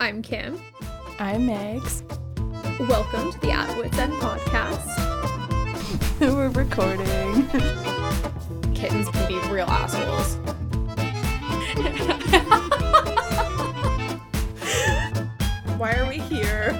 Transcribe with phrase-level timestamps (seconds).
[0.00, 0.60] I'm Kim.
[1.18, 2.02] I'm Megs.
[2.88, 4.86] Welcome to the At Wits End podcast.
[6.34, 7.48] We're recording.
[8.74, 10.36] Kittens can be real assholes.
[15.78, 16.72] Why are we here?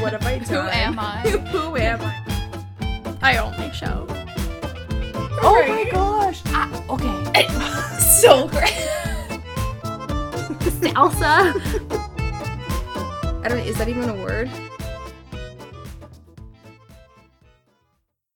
[0.00, 0.48] What have I done?
[0.48, 1.20] Who am I?
[1.50, 3.16] Who am I?
[3.22, 4.06] I only show.
[5.42, 5.84] Oh Right.
[5.86, 6.42] my gosh.
[6.46, 7.48] Ah, okay.
[7.98, 8.72] So great.
[10.80, 11.54] Salsa.
[13.42, 13.60] I don't.
[13.60, 14.50] Is that even a word?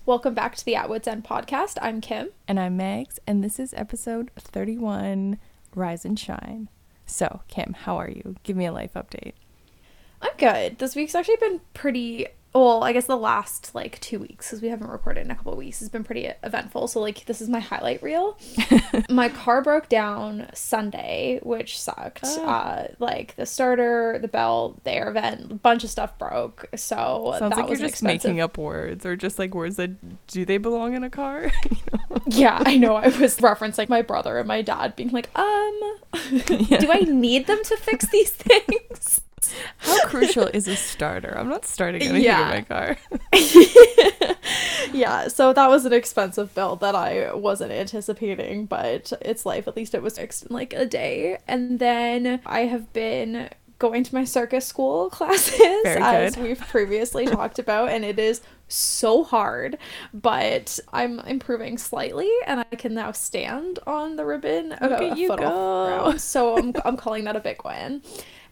[0.06, 1.76] Welcome back to the At Wits End podcast.
[1.82, 2.30] I'm Kim.
[2.48, 5.38] And I'm Megs, and this is episode 31
[5.74, 6.70] Rise and Shine.
[7.04, 8.36] So, Kim, how are you?
[8.44, 9.34] Give me a life update.
[10.22, 10.78] I'm good.
[10.78, 12.28] This week's actually been pretty.
[12.54, 15.52] Well, I guess the last like two weeks, because we haven't recorded in a couple
[15.52, 16.86] of weeks, has been pretty eventful.
[16.86, 18.38] So like, this is my highlight reel.
[19.10, 22.20] my car broke down Sunday, which sucked.
[22.24, 22.46] Oh.
[22.46, 26.66] Uh, like the starter, the belt, the air vent, a bunch of stuff broke.
[26.76, 28.30] So Sounds that like was you're just expensive.
[28.30, 31.50] making up words or just like words that do they belong in a car?
[32.26, 32.94] Yeah, I know.
[32.94, 35.80] I was referencing like my brother and my dad being like, um,
[36.46, 39.20] do I need them to fix these things?
[39.78, 41.34] How crucial is a starter?
[41.36, 42.42] I'm not starting anything Yeah.
[42.42, 42.96] in my car.
[44.92, 49.66] yeah, so that was an expensive bill that I wasn't anticipating, but it's life.
[49.68, 51.38] At least it was fixed in like a day.
[51.48, 57.58] And then I have been going to my circus school classes as we've previously talked
[57.58, 59.76] about, and it is so hard,
[60.12, 65.28] but I'm improving slightly and I can now stand on the ribbon about at you
[65.28, 66.14] go.
[66.16, 68.02] So I'm, I'm calling that a big win.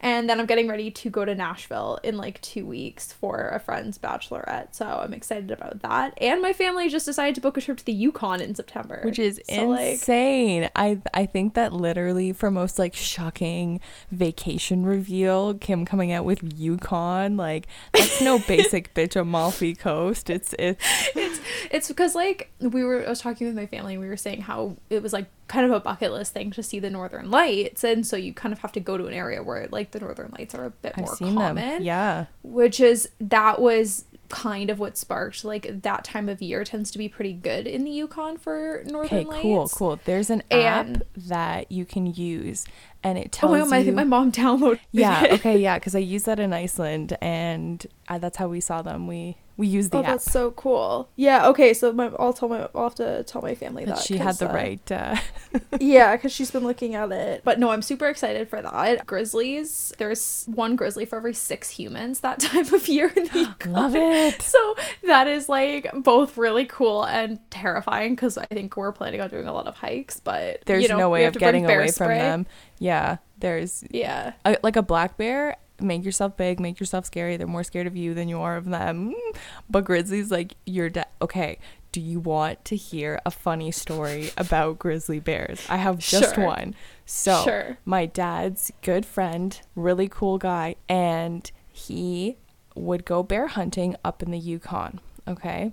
[0.03, 3.59] And then I'm getting ready to go to Nashville in like two weeks for a
[3.59, 4.75] friend's bachelorette.
[4.75, 6.13] So I'm excited about that.
[6.21, 9.01] And my family just decided to book a trip to the Yukon in September.
[9.05, 10.69] which is So, like, insane.
[10.75, 13.79] I I think that literally for most like shocking
[14.11, 20.29] vacation reveal, Kim coming out with Yukon, like that's no basic bitch Amalfi Coast.
[20.29, 21.39] It's it's
[21.71, 24.41] it's because like we were I was talking with my family and we were saying
[24.41, 27.83] how it was like kind of a bucket list thing to see the northern lights
[27.83, 30.31] and so you kind of have to go to an area where like the northern
[30.37, 31.55] lights are a bit I've more seen common.
[31.55, 31.81] them.
[31.83, 32.25] Yeah.
[32.43, 36.97] which is that was kind of what sparked like that time of year tends to
[36.97, 39.41] be pretty good in the Yukon for northern Okay, lights.
[39.41, 39.99] cool, cool.
[40.05, 42.65] There's an app And- that you can use
[43.03, 45.31] and it tells Oh my god, I think my mom downloaded Yeah, it.
[45.33, 49.07] okay, yeah, cuz I used that in Iceland and uh, that's how we saw them.
[49.07, 50.05] We we use the Oh, app.
[50.07, 51.09] that's so cool.
[51.15, 51.47] Yeah.
[51.49, 51.73] Okay.
[51.73, 54.35] So my, I'll tell my I'll have to tell my family That that she had
[54.37, 55.15] the uh, right uh,
[55.79, 57.41] yeah, because she's been looking at it.
[57.43, 59.05] But no, I'm super excited for that.
[59.05, 59.93] Grizzlies.
[59.97, 64.41] There's one grizzly for every six humans that time of year in the Love it.
[64.41, 69.29] So that is like both really cool and terrifying because I think we're planning on
[69.29, 72.07] doing a lot of hikes, but There's you know, no way of getting away from
[72.09, 72.45] them.
[72.79, 74.33] Yeah, there's Yeah.
[74.45, 77.95] a, like a black bear make yourself big make yourself scary they're more scared of
[77.95, 79.13] you than you are of them.
[79.69, 81.59] But grizzlies like you're de- okay
[81.91, 85.63] do you want to hear a funny story about grizzly bears?
[85.69, 86.43] I have just Sure.
[86.45, 86.73] one.
[87.05, 87.77] So Sure.
[87.85, 92.37] my dad's good friend really cool guy and he
[92.75, 95.71] would go bear hunting up in the yukon okay?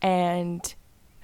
[0.00, 0.74] And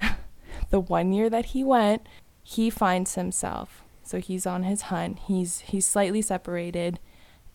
[0.69, 2.05] the one year that he went
[2.43, 3.83] he finds himself.
[4.03, 5.17] So he's on his hunt.
[5.27, 6.99] He's he's slightly separated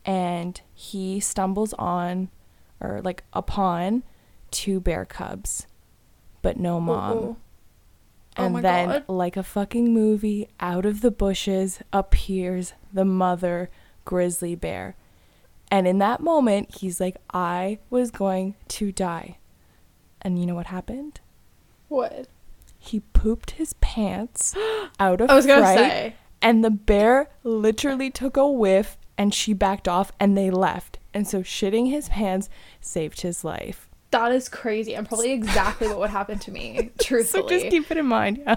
[0.04, 2.28] and he stumbles on
[2.80, 4.02] or like upon
[4.50, 5.66] two bear cubs
[6.42, 7.36] but no oh, mom Ooh.
[8.36, 9.04] Oh and then God.
[9.08, 13.70] like a fucking movie out of the bushes appears the mother
[14.04, 14.96] grizzly bear
[15.70, 19.38] and in that moment he's like i was going to die
[20.22, 21.20] and you know what happened
[21.88, 22.28] What?
[22.78, 24.54] he pooped his pants
[25.00, 26.14] out of I was gonna fright, say.
[26.40, 31.28] and the bear literally took a whiff and she backed off and they left and
[31.28, 32.48] so shitting his pants
[32.80, 34.94] saved his life That is crazy.
[34.96, 37.42] And probably exactly what would happen to me, truthfully.
[37.46, 38.56] so just keep it in mind yeah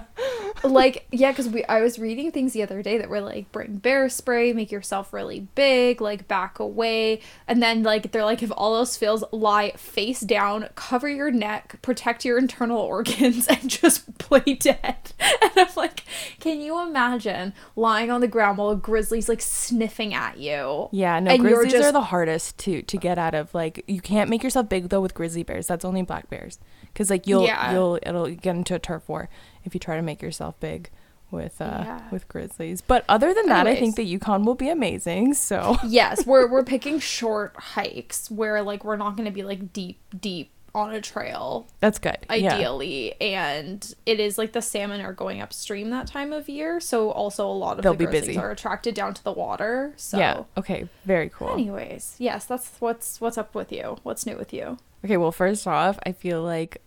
[0.62, 3.76] like yeah because we i was reading things the other day that were like bring
[3.76, 8.52] bear spray make yourself really big like back away and then like they're like if
[8.56, 14.16] all else fails lie face down cover your neck protect your internal organs and just
[14.18, 16.04] play dead and i'm like
[16.40, 21.18] can you imagine lying on the ground while a grizzly's like sniffing at you Yeah,
[21.20, 23.54] no, grizzlies are the hardest to to get out of.
[23.54, 25.66] Like, you can't make yourself big though with grizzly bears.
[25.66, 26.58] That's only black bears.
[26.92, 27.72] Because like you'll Yeah.
[27.72, 29.28] you'll it'll get into a turf war
[29.64, 30.90] if you try to make yourself big
[31.30, 32.00] with uh Yeah.
[32.10, 32.80] with grizzlies.
[32.80, 35.34] But other than that, I think the Yukon will be amazing.
[35.34, 39.72] So yes we're we're picking short hikes where like we're not going to be like
[39.72, 42.16] deep deep on a trail That's good.
[42.28, 42.54] Yeah.
[42.56, 47.10] ideally and it is like the salmon are going upstream that time of year so
[47.12, 48.38] also a lot of They'll the be grizzlies busy.
[48.40, 50.42] are attracted down to the water so Yeah.
[50.56, 50.88] Okay.
[51.04, 51.52] Very cool.
[51.52, 55.66] anyways yes that's what's what's up with you what's new with you Okay, well, first
[55.66, 56.80] off, I feel like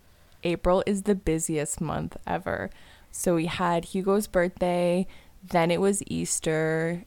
[0.48, 2.70] April is the busiest month ever.
[3.12, 5.08] So we had Hugo's birthday,
[5.44, 7.04] then it was Easter,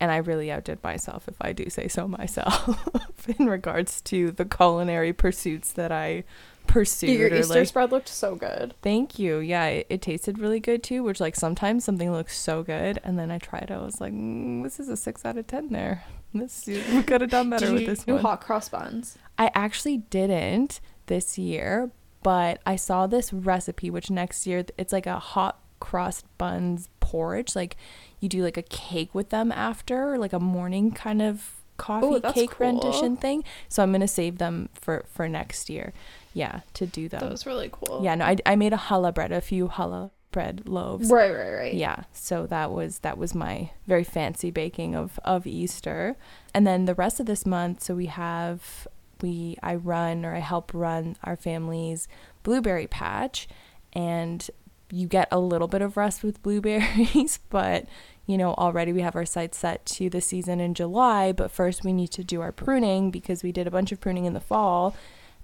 [0.00, 2.86] and I really outdid myself, if I do say so myself,
[3.38, 6.24] in regards to the culinary pursuits that I
[6.66, 7.10] pursued.
[7.18, 9.38] your easter like- spread looked so good Thank you.
[9.38, 13.18] Yeah, it, it tasted really good too, which, like, sometimes something looks so good, and
[13.18, 15.70] then I tried it, I was like, mm, this is a 6 out of 10
[15.70, 16.04] there.
[16.34, 18.22] This we could have done better Did with you this do one.
[18.22, 21.90] hot cross buns I actually didn't this year,
[22.24, 27.54] but I saw this recipe, which next year it's like a hot cross buns porridge.
[27.54, 27.76] Like
[28.18, 32.34] you do like a cake with them after, like a morning kind of coffee that's
[32.34, 32.66] cake cool.
[32.66, 33.44] rendition thing.
[33.68, 35.92] So I'm gonna save them for for next year.
[36.32, 37.20] Yeah, to do them.
[37.20, 40.10] that was really cool yeah, no, I, I made a challah bread, a few challah
[40.32, 44.96] bread loaves right right right yeah so that was that was my very fancy baking
[44.96, 46.16] of of easter
[46.52, 48.88] and then the rest of this month so we have
[49.22, 52.08] we i run or i help run our family's
[52.42, 53.48] blueberry patch.
[53.92, 54.48] And
[54.90, 57.86] you get a little bit of rest with blueberries but
[58.26, 61.32] you know already we have our sights set to the season in july.
[61.32, 64.26] But first we need to do our pruning because we did a bunch of pruning
[64.26, 64.94] in the fall.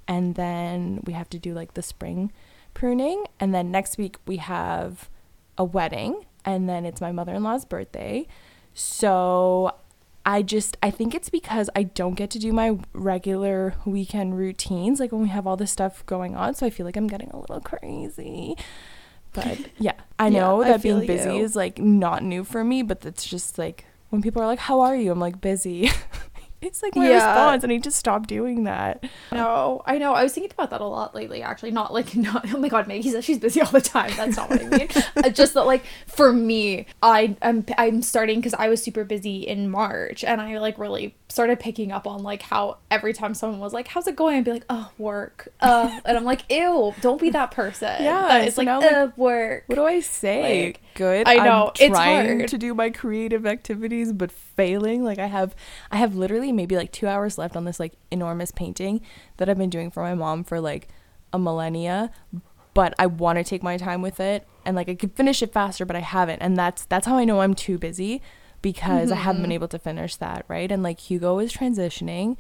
[0.07, 2.33] And then we have to do like the spring
[2.75, 3.25] pruning.
[3.39, 5.09] And then next week we have
[5.59, 6.27] a wedding.
[6.45, 8.27] And then it's my mother-in-law's birthday.
[8.73, 9.75] So
[10.27, 15.01] i just i think it's because i don't get to do my regular weekend routines
[15.01, 17.31] like when we have all this stuff going on so i feel like i'm getting
[17.31, 18.57] a little crazy.
[19.33, 21.45] But yeah i Yeah, know I that being busy you.
[21.45, 24.81] is like not new for me but it's just like when people are like how
[24.81, 25.11] are you?
[25.13, 25.91] I'm like busy
[26.63, 27.15] it's like my Yeah.
[27.15, 29.03] response and i just stop doing that
[29.33, 30.13] No, I know.
[30.13, 31.71] I was thinking about that a lot lately, actually.
[31.71, 34.11] Not like, not, oh my god, Maggie says she's busy all the time.
[34.17, 34.89] That's not what I mean.
[35.17, 39.47] Uh, Just that, like, for me, I, I'm, I'm starting because I was super busy
[39.47, 43.61] in March and I, like, really started picking up on, like, how every time someone
[43.61, 44.37] was like, how's it going?
[44.39, 45.49] I'd be like, oh, work.
[45.61, 47.97] Uh, and I'm like, ew, don't be that person.
[48.03, 49.65] Yeah, so like, now, like, uh, work.
[49.67, 50.67] What do I say?
[50.67, 51.29] Like, Good.
[51.29, 52.49] I know, I'm it's hard.
[52.49, 55.03] to do my creative activities, but failing.
[55.05, 55.55] Like I have,
[55.91, 59.01] I have literally maybe like two hours left on this like enormous painting
[59.39, 60.89] that I've been doing for my mom for like
[61.33, 62.11] a millennia.
[62.75, 65.53] But I want to take my time with it, and like I could finish it
[65.53, 68.23] faster, but I haven't, and that's that's how I know I'm too busy
[68.63, 69.43] because I haven't Mm-hmm.
[69.43, 70.71] been able to finish that right.
[70.71, 72.37] And like Hugo is transitioning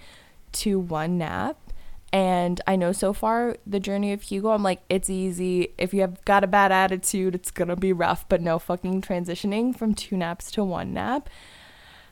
[0.53, 1.57] to one nap.
[2.13, 5.73] And I know so far the journey of Hugo, I'm like, it's easy.
[5.79, 8.29] If you have got a bad attitude, it's gonna be rough.
[8.29, 11.29] But no fucking transitioning from two naps to one nap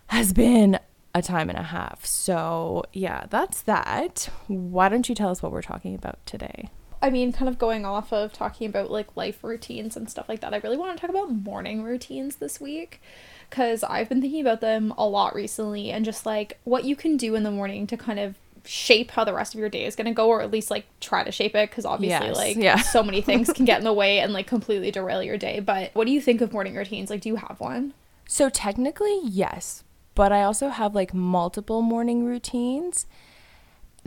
[0.09, 0.79] has been
[1.15, 2.05] a time and a half.
[2.05, 4.29] So yeah, that's that.
[4.47, 6.71] Why don't you tell us what we're talking about today?
[7.01, 10.41] I mean, kind of going off of talking about like life routines and stuff like
[10.41, 13.01] that, I really want to talk about morning routines this week
[13.49, 17.17] because I've been thinking about them a lot recently and just like what you can
[17.17, 18.37] do in the morning to kind of
[18.71, 20.85] shape how the rest of your day is going to go or at least like
[21.01, 22.77] try to shape it because obviously Yes, like yeah.
[22.77, 25.91] so many things can get in the way and like completely derail your day but
[25.95, 27.95] what do you think of morning routines like do you have one
[28.27, 29.85] So technically, yes,
[30.15, 33.07] but I also have like multiple morning routines.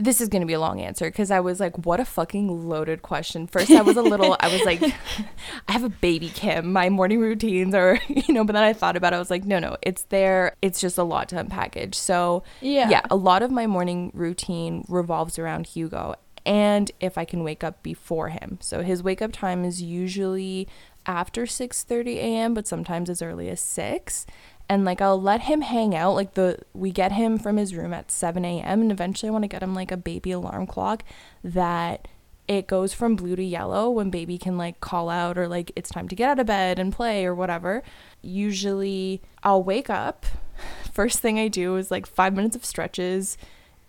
[0.02, 2.68] This is going to be a long answer because I was like, what a fucking
[2.68, 3.46] loaded question.
[3.46, 4.82] First, I was a little, I was like,
[5.68, 6.72] I have a baby Kim.
[6.72, 9.16] My morning routines are, you know, but then I thought about it.
[9.16, 10.56] I was like, no, no, it's there.
[10.60, 11.94] It's just a lot to unpackage.
[11.94, 12.88] So, Yeah.
[12.90, 17.62] yeah, a lot of my morning routine revolves around Hugo and if I can wake
[17.62, 18.58] up before him.
[18.60, 20.66] So his wake up time is usually
[21.06, 24.26] after 6:30 a.m., but sometimes as early as 6.
[24.72, 27.92] And like I'll let him hang out like the we get him from his room
[27.92, 28.80] at 7 a.m.
[28.80, 31.04] and eventually I want to get him like a baby alarm clock
[31.44, 32.08] that
[32.48, 35.90] it goes from blue to yellow when baby can like call out or like it's
[35.90, 37.82] time to get out of bed and play or whatever.
[38.22, 40.24] Usually I'll wake up.
[40.90, 43.36] First thing I do is like 5 minutes of stretches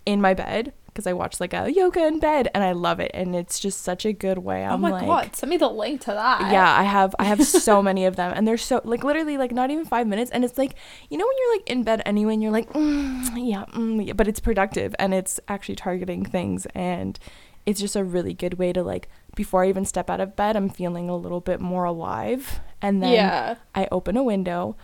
[0.05, 3.11] in my bed because I watch like a yoga in bed and I love it
[3.13, 4.63] and it's just such a good way.
[4.63, 7.25] I'm oh my like god send me the link to that yeah, I have I
[7.25, 10.31] have so many of them, and they're so like literally like not even five minutes,
[10.31, 10.75] and it's like
[11.09, 14.13] you know when you're like in bed anyway, and you're like mm, yeah, mm, yeah,
[14.13, 17.19] but it's productive and it's actually targeting things, and
[17.65, 20.55] it's just a really good way to like before I even step out of bed,
[20.55, 24.75] I'm feeling a little bit more alive, and then yeah I open a window.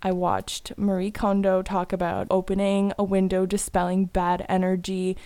[0.00, 5.16] I watched Marie Kondo talk about opening a window, dispelling bad energy.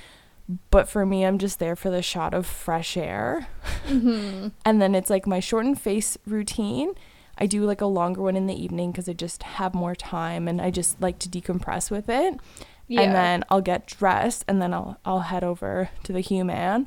[0.71, 3.47] But for me, I'm just there for the shot of fresh air.
[3.87, 4.49] mm-hmm.
[4.65, 6.93] And then it's like my shortened face routine.
[7.39, 10.49] I do like a longer one in the evening because I just have more time
[10.49, 12.39] and I just like to decompress with it.
[12.89, 16.87] yeah And then I'll get dressed and then I'll I'll head over to the human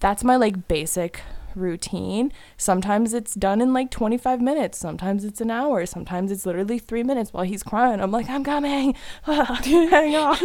[0.00, 1.22] that's my like basic
[1.56, 2.32] routine.
[2.56, 7.02] Sometimes it's done in like 25 minutes, sometimes it's an hour, sometimes it's literally 3
[7.02, 8.00] minutes while he's crying.
[8.00, 10.36] I'm like, "I'm coming." Hang on.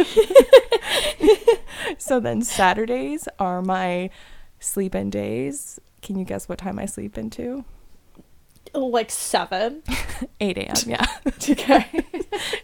[1.97, 4.09] so then Saturdays are my
[4.59, 5.79] sleep in days.
[6.01, 7.65] Can you guess what time I sleep into?
[8.73, 9.83] Oh, like seven.
[10.39, 10.75] 8 a.m.
[10.85, 11.05] Yeah.
[11.27, 11.85] Okay.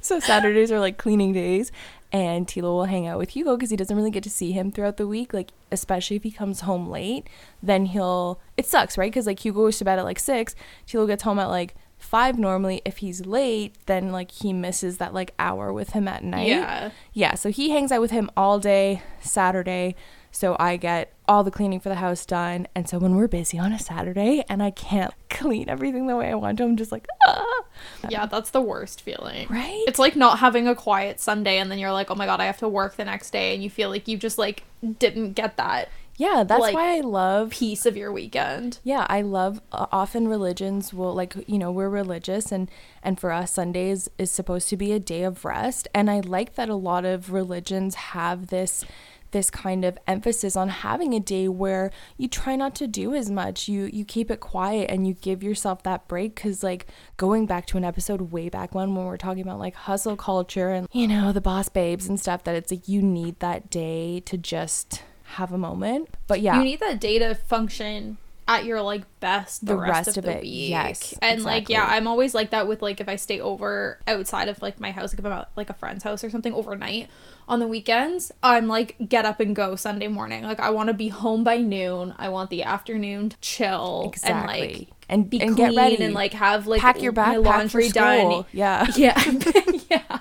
[0.02, 1.72] so Saturdays are like cleaning days,
[2.12, 4.72] and Tilo will hang out with Hugo because he doesn't really get to see him
[4.72, 5.34] throughout the week.
[5.34, 7.28] Like especially if he comes home late,
[7.62, 8.40] then he'll.
[8.56, 9.12] It sucks, right?
[9.12, 10.56] Because like Hugo goes to bed at like six,
[10.88, 12.82] Tilo gets home at like five normally.
[12.86, 16.48] If he's late, then like he misses that like hour with him at night.
[16.48, 16.92] Yeah.
[17.14, 17.36] Yeah.
[17.36, 19.96] So he hangs out with him all day Saturday.
[20.38, 22.68] So I get all the cleaning for the house done.
[22.76, 26.30] And so when we're busy on a Saturday and I can't clean everything the way
[26.30, 27.64] I want to, I'm just like, ah.
[28.08, 29.48] Yeah, that's the worst feeling.
[29.50, 29.84] Right?
[29.88, 32.46] It's like not having a quiet Sunday and then you're like, oh my god, I
[32.46, 34.64] have to work the next day and you feel like you just like
[35.00, 38.78] didn't get that Yeah, that's like, why I love piece of your weekend.
[38.84, 42.70] Yeah, I love uh, often religions will like you know we're religious and
[43.02, 46.54] and for us Sundays is supposed to be a day of rest and I like
[46.56, 48.86] that a lot of religions have this
[49.32, 53.30] this kind of emphasis on having a day where you try not to do as
[53.30, 57.46] much you you keep it quiet and you give yourself that break cuz like going
[57.46, 60.88] back to an episode way back when when we're talking about like hustle culture and
[60.92, 64.38] you know the boss babes and stuff that it's like you need that day to
[64.38, 68.18] just have a moment but yeah You need that day to function
[68.50, 70.70] at your like best the, The rest, rest of, of the it, week.
[70.70, 71.86] yes, And like yeah.
[71.86, 75.12] I'm always like that with like if I stay over outside of like my house,
[75.12, 77.10] like if I'm at like a friend's house or something overnight
[77.48, 80.44] on the weekends, I'm like get up and go Sunday morning.
[80.44, 82.14] Like I want to be home by noon.
[82.18, 84.90] I want the afternoon to chill and like Exactly.
[85.10, 86.04] And- be and clean get ready.
[86.04, 88.46] and like have like pack your my backpack laundry for done.
[88.52, 88.86] Yeah.
[88.98, 89.18] Yeah.
[89.90, 90.20] yeah.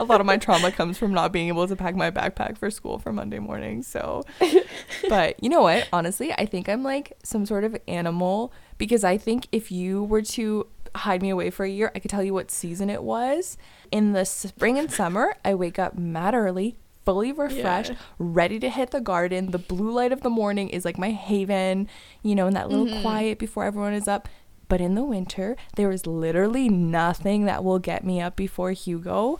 [0.00, 2.68] a lot of my trauma comes from not being able to pack my backpack for
[2.70, 3.82] school for Monday morning.
[3.84, 4.24] So,
[5.08, 5.88] but you know what?
[5.92, 10.22] Honestly, I think I'm like some sort of animal because I think if you were
[10.22, 10.66] to
[10.96, 13.56] hide me away for a year, I could tell you what season it was.
[13.90, 16.76] In the spring and summer, I wake up mad early.
[17.04, 17.96] Fully refreshed, Yeah.
[18.18, 19.52] ready to hit the garden.
[19.52, 21.88] The blue light of the morning is like my haven,
[22.22, 23.02] you know, in that little Mm-hmm.
[23.02, 24.28] quiet before everyone is up.
[24.68, 29.38] But in the winter, there is literally nothing that will get me up before Hugo.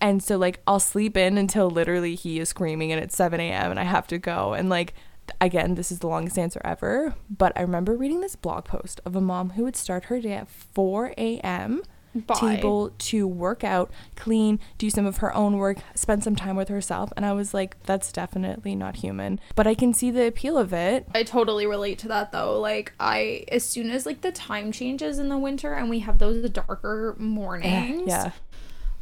[0.00, 3.70] And so, like, I'll sleep in until literally he is screaming and it's 7 a.m.
[3.70, 4.54] and I have to go.
[4.54, 4.94] And, like,
[5.40, 7.14] again, this is the longest answer ever.
[7.30, 10.32] But I remember reading this blog post of a mom who would start her day
[10.34, 11.82] at 4 a.m.
[12.14, 12.56] to Bye.
[12.58, 16.68] able to work out, clean, do some of her own work, spend some time with
[16.68, 17.12] herself.
[17.16, 19.40] And I was like, that's definitely not human.
[19.54, 21.06] But I can see the appeal of it.
[21.14, 22.60] I totally relate to that though.
[22.60, 26.18] Like I as soon as like the time changes in the winter and we have
[26.18, 28.04] those darker mornings.
[28.06, 28.32] Yeah.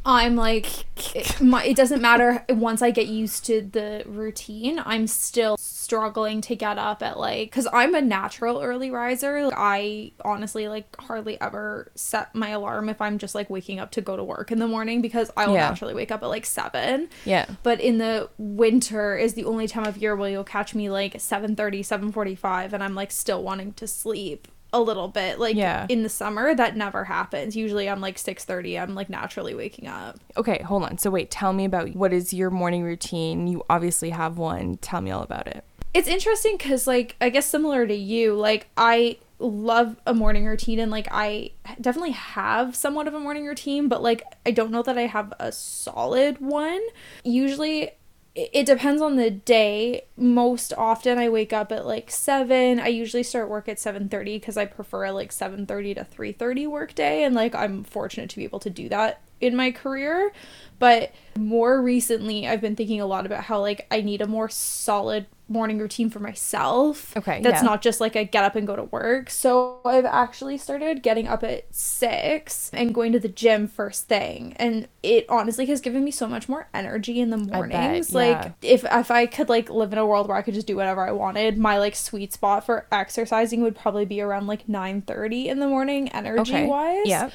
[0.05, 0.85] I'm like
[1.15, 5.57] it, my, it doesn't matter once I get used to the routine, I'm still
[5.91, 9.43] struggling to get up at like cuz I'm a natural early riser.
[9.45, 13.91] Like, I honestly like hardly ever set my alarm if I'm just like waking up
[13.91, 15.67] to go to work in the morning because I will Yeah.
[15.69, 17.45] naturally wake up at like 7 Yeah.
[17.61, 21.13] but in the winter is the only time of year where you'll catch me like
[21.15, 25.85] 7.30 7.45 and i'm like still wanting to sleep a little bit like Yeah.
[25.89, 30.17] in the summer that never happens usually i'm like 6.30 i'm like naturally waking up
[30.37, 30.97] Okay, hold on.
[30.97, 33.47] So, wait, tell me about what is your morning routine?
[33.47, 34.77] You obviously have one.
[34.77, 35.65] Tell me all about it.
[35.93, 40.79] It's interesting because like i guess similar to you like i love a morning routine
[40.79, 44.83] and like i definitely have somewhat of a morning routine but like i don't know
[44.83, 46.81] that i have a solid one.
[47.23, 47.91] Usually
[48.33, 50.03] it depends on the day.
[50.15, 54.57] Most often i wake up at like 7 i usually start work at 7.30 because
[54.57, 58.43] i prefer a like 7.30 to 3.30 work day and like i'm fortunate to be
[58.43, 60.31] able to do that in my career
[60.79, 64.49] but more recently i've been thinking a lot about how like i need a more
[64.49, 67.67] solid morning routine for myself Okay, that's yeah.
[67.67, 71.27] not just like I get up and go to work so i've actually started getting
[71.27, 76.05] up at six and going to the gym first thing and it honestly has given
[76.05, 78.17] me so much more energy in the mornings yeah.
[78.17, 80.75] like if if i could like live in a world where i could just do
[80.77, 85.01] whatever i wanted my like sweet spot for exercising would probably be around like 9
[85.01, 86.65] 30 in the morning energy Okay.
[86.65, 87.29] wise Yeah.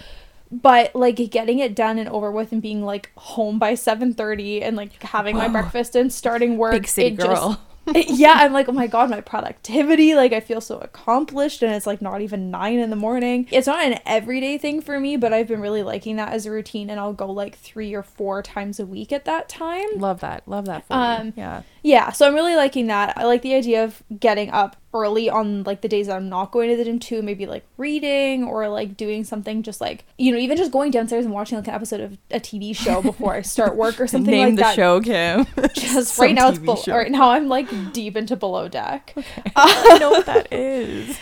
[0.51, 4.77] But like getting it done and over with and being like home by 7:30 and
[4.77, 7.61] like having my breakfast and starting work Big city it just- girl.
[7.95, 11.73] it- yeah i'm like oh my god my productivity like i feel so accomplished and
[11.73, 15.17] it's like not even nine in the morning it's not an everyday thing for me
[15.17, 18.03] but i've been really liking that as a routine and i'll go like three or
[18.03, 20.43] four times a week at that time Love that.
[20.49, 21.33] Love that for Um, you.
[21.37, 21.63] Yeah.
[21.83, 23.17] yeah, so I'm really liking that.
[23.17, 26.51] I like the idea of getting up early on like the days that I'm not
[26.51, 30.33] going to the gym too, maybe like reading or like doing something just like you
[30.33, 33.35] know, even just going downstairs and watching like an episode of a TV show before
[33.35, 34.75] I start work or something Name like the that.
[34.75, 35.47] show, Kim.
[35.75, 36.97] Just right now it's TV below, show.
[36.97, 39.15] right now I'm like deep into below deck.
[39.57, 41.19] I know what that is.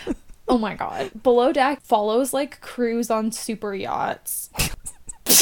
[0.48, 1.10] Oh my god.
[1.22, 4.50] Below deck follows like crews on super yachts.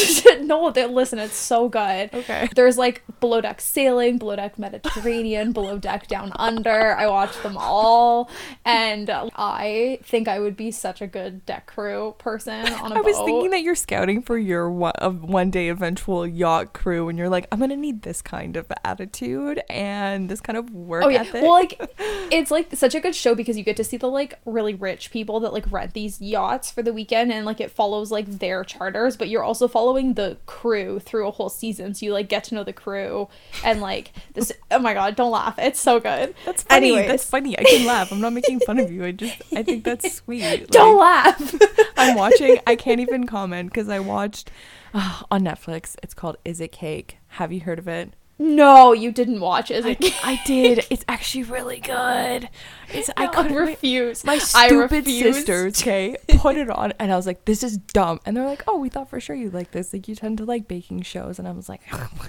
[0.42, 2.12] no, they listen, it's so good.
[2.12, 2.48] Okay.
[2.54, 6.96] There's like below deck sailing, below deck Mediterranean, below deck down under.
[6.96, 8.30] I watched them all,
[8.64, 12.96] and uh, I think I would be such a good deck crew person on a
[12.96, 17.08] I was thinking that you're scouting for your one, of one day eventual yacht crew,
[17.08, 21.04] and you're like, I'm gonna need this kind of attitude and this kind of work
[21.04, 21.42] Oh yeah, ethic.
[21.42, 21.80] well, like
[22.30, 25.10] it's like such a good show because you get to see the like really rich
[25.10, 28.64] people that like rent these yachts for the weekend, and like it follows like their
[28.64, 29.81] charters, but you're also following
[30.14, 33.28] the crew through a whole season, so you like get to know the crew
[33.64, 34.52] and like this.
[34.70, 35.58] Oh my god, don't laugh!
[35.58, 36.34] It's so good.
[36.46, 36.88] that's funny.
[36.92, 37.08] Anyways.
[37.08, 37.58] That's funny.
[37.58, 38.10] I can laugh.
[38.10, 39.04] I'm not making fun of you.
[39.04, 40.68] I just I think that's sweet.
[40.68, 41.54] Don't laugh.
[41.98, 42.58] I'm watching.
[42.66, 44.50] I can't even comment because I watched
[44.94, 45.96] uh, on Netflix.
[46.02, 47.18] It's called Is It Cake?
[47.28, 48.14] Have you heard of it?
[48.38, 49.70] No, you didn't watch.
[49.70, 50.14] Is I, it?
[50.24, 50.86] I did.
[50.90, 52.48] It's actually really good.
[52.92, 54.24] It's I I couldn't wait- refuse.
[54.24, 58.36] my stupid sisters, okay, put it on, and I was like, "This is dumb." And
[58.36, 59.92] they're like, "Oh, we thought for sure you'd like this.
[59.92, 61.80] Like, you tend to like baking shows." And I was like,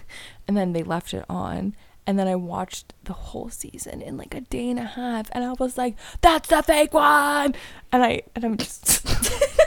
[0.47, 4.33] and then they left it on, and then I watched the whole season in like
[4.35, 7.55] a day and a half, and I was like, "That's the fake one,"
[7.91, 9.05] and I and I'm just,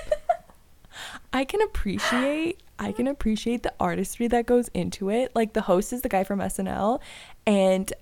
[1.32, 2.62] I can appreciate.
[2.78, 5.32] I can appreciate the artistry that goes into it.
[5.34, 7.00] Like the host is the guy from SNL,
[7.46, 7.92] and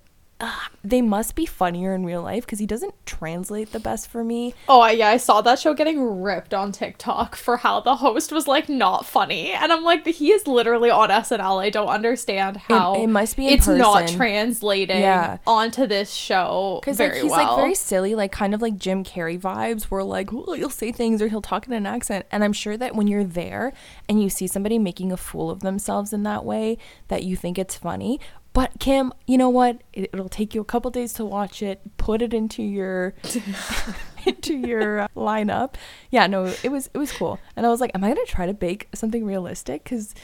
[0.41, 4.25] uh, they must be funnier in real life because he doesn't translate the best for
[4.25, 4.53] me.
[4.69, 8.33] Oh I- yeah, I saw that show getting ripped on TikTok for how the host
[8.33, 11.63] was like not funny, and I'm like, he is literally on SNL.
[11.63, 14.17] I don't understand how it must be in it's not person.
[14.17, 15.39] translating Yeah.
[15.47, 17.47] onto this show Because like he's well.
[17.47, 20.91] like very silly, like kind of like Jim Carrey vibes, where like "Ooh, he'll say
[20.93, 22.27] things or he'll talk in an accent.
[22.33, 23.73] And I'm sure that when you're there
[24.09, 26.77] and you see somebody making a fool of themselves in that way,
[27.09, 28.19] that you think it's funny.
[28.55, 29.83] But Kim, you know what?
[29.93, 31.81] It, it'll take you a couple days to watch it.
[31.99, 33.13] Put it into your
[34.27, 35.75] into your uh, lineup.
[36.11, 37.39] Yeah, no, it was it was cool.
[37.57, 39.85] And I was like, am I gonna try to bake something realistic?
[39.85, 40.15] Because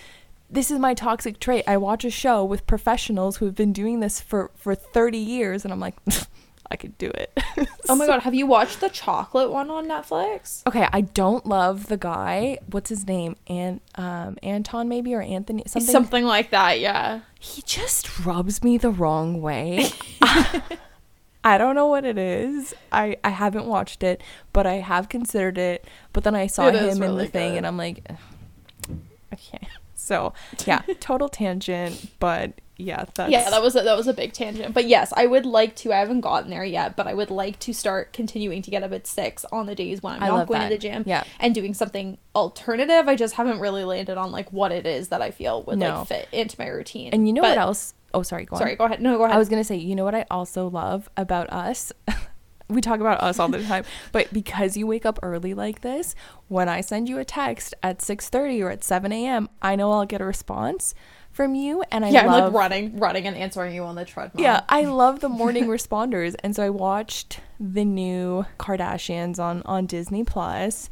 [0.48, 1.64] this is my toxic trait.
[1.66, 5.64] I watch a show with professionals who have been doing this for for 30 years,
[5.64, 5.96] and I'm like,
[6.70, 7.36] I could do it.
[7.88, 10.64] oh my god, have you watched the chocolate one on Netflix?
[10.66, 12.58] okay, I don't love the guy.
[12.70, 13.36] What's his name?
[13.48, 15.90] And um, Anton maybe or Anthony something.
[15.90, 17.20] Something like that, yeah.
[17.40, 19.88] he just rubs me the wrong way.
[21.42, 22.74] I don't know what it is.
[22.92, 25.84] I I haven't watched it, but I have considered it.
[26.12, 27.56] But then I saw It him in the thing, good.
[27.58, 28.16] and I'm like, "Ugh,
[29.32, 29.64] I can't.
[30.10, 30.32] So
[30.66, 32.10] yeah, total tangent.
[32.18, 34.74] But yeah, that's yeah, that was a, that was a big tangent.
[34.74, 35.92] But yes, I would like to.
[35.92, 38.90] I haven't gotten there yet, but I would like to start continuing to get up
[38.90, 40.68] at six on the days when I'm I not going that.
[40.70, 41.04] to the gym.
[41.06, 41.22] Yeah.
[41.38, 43.06] and doing something alternative.
[43.06, 45.98] I just haven't really landed on like what it is that I feel would No.
[46.00, 47.10] like fit into my routine.
[47.12, 47.94] And you know But- what else?
[48.12, 48.44] Oh, sorry.
[48.46, 48.58] Go on.
[48.62, 49.00] Sorry, go ahead.
[49.00, 49.36] No, go ahead.
[49.36, 51.92] I was gonna say, you know what I also love about us?
[52.70, 56.14] we talk about us all the time, but because you wake up early like this,
[56.48, 59.92] when I send you a text at six thirty or at seven a.m., I know
[59.92, 60.94] I'll get a response
[61.32, 64.42] from you, and I yeah, I'm like running, running, and answering you on the treadmill.
[64.42, 69.86] yeah, I love the morning responders, and so I watched the new Kardashians on on
[69.86, 70.90] Disney Plus,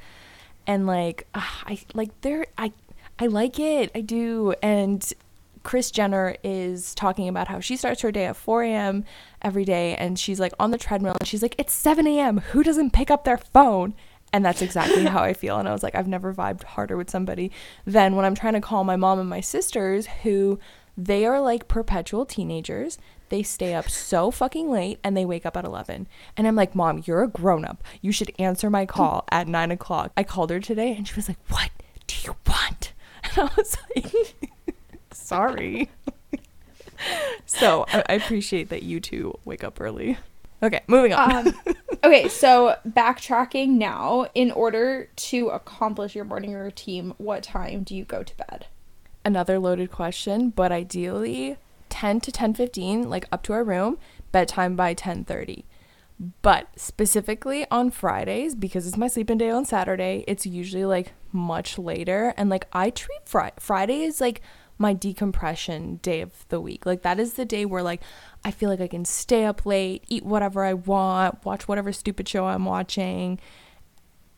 [0.66, 2.72] and like ah, I like they're I
[3.18, 5.12] I like it, I do, and
[5.64, 9.04] Kris Jenner is talking about how she starts her day at 4 a.m.
[9.42, 12.38] every day and she's like on the treadmill and she's like, it's 7 a.m.
[12.38, 13.94] Who doesn't pick up their phone?
[14.32, 15.58] And that's exactly how I feel.
[15.58, 17.50] And I was like, I've never vibed harder with somebody
[17.86, 20.58] than when I'm trying to call my mom and my sisters who
[20.96, 22.98] they are like perpetual teenagers.
[23.30, 26.08] They stay up so fucking late and they wake up at 11.
[26.36, 27.82] And I'm like, Mom, you're a grown up.
[28.00, 30.12] You should answer my call at 9 o'clock.
[30.16, 31.70] I called her today and she was like, What
[32.06, 32.92] do you want?
[33.24, 34.36] And I was like,
[35.12, 35.90] Sorry.
[37.46, 40.18] So I, I appreciate that you two wake up early.
[40.62, 41.48] Okay, moving on.
[41.48, 41.54] Um,
[42.04, 44.26] okay, so backtracking now.
[44.34, 48.66] In order to accomplish your morning routine, what time do you go to bed?
[49.24, 51.58] Another loaded question, but ideally
[51.90, 53.98] 10 to 10:15, like up to our room,
[54.32, 55.64] bedtime by 10:30.
[56.42, 61.78] But specifically on Fridays, because it's my sleeping day on Saturday, it's usually like much
[61.78, 62.34] later.
[62.36, 64.42] And like I treat Fri- Friday is like
[64.78, 66.86] my decompression day of the week.
[66.86, 68.00] Like that is the day where like
[68.44, 72.28] I feel like I can stay up late, eat whatever I want, watch whatever stupid
[72.28, 73.40] show I'm watching.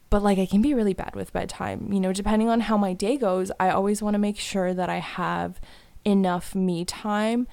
[0.08, 1.92] But like I can be really bad with bedtime.
[1.92, 4.88] You know, depending on how my day goes, I always want to make sure that
[4.88, 5.60] I have
[6.04, 7.46] enough me time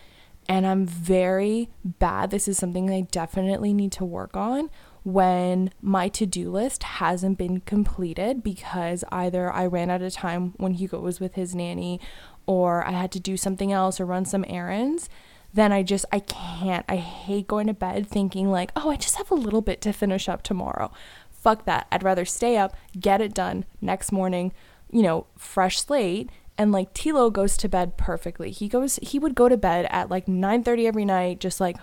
[0.50, 2.32] and I'm very bad.
[2.32, 4.70] This is something I definitely need to work on
[5.04, 10.74] when my to-do list hasn't been completed because either I ran out of time when
[10.74, 12.02] Hugo was with his nanny
[12.48, 15.10] or I had to do something else or run some errands,
[15.54, 16.86] then I just I can't.
[16.90, 19.94] I hate going to bed thinking like, "Oh, I just have a little bit to
[19.94, 20.92] finish up tomorrow."
[21.30, 21.88] Fuck that.
[21.92, 24.52] I'd rather stay up, get it done next morning,
[24.92, 28.52] you know, fresh slate and like Tilo goes to bed perfectly.
[28.52, 31.78] He goes he would go to bed at like 9:30 every night just like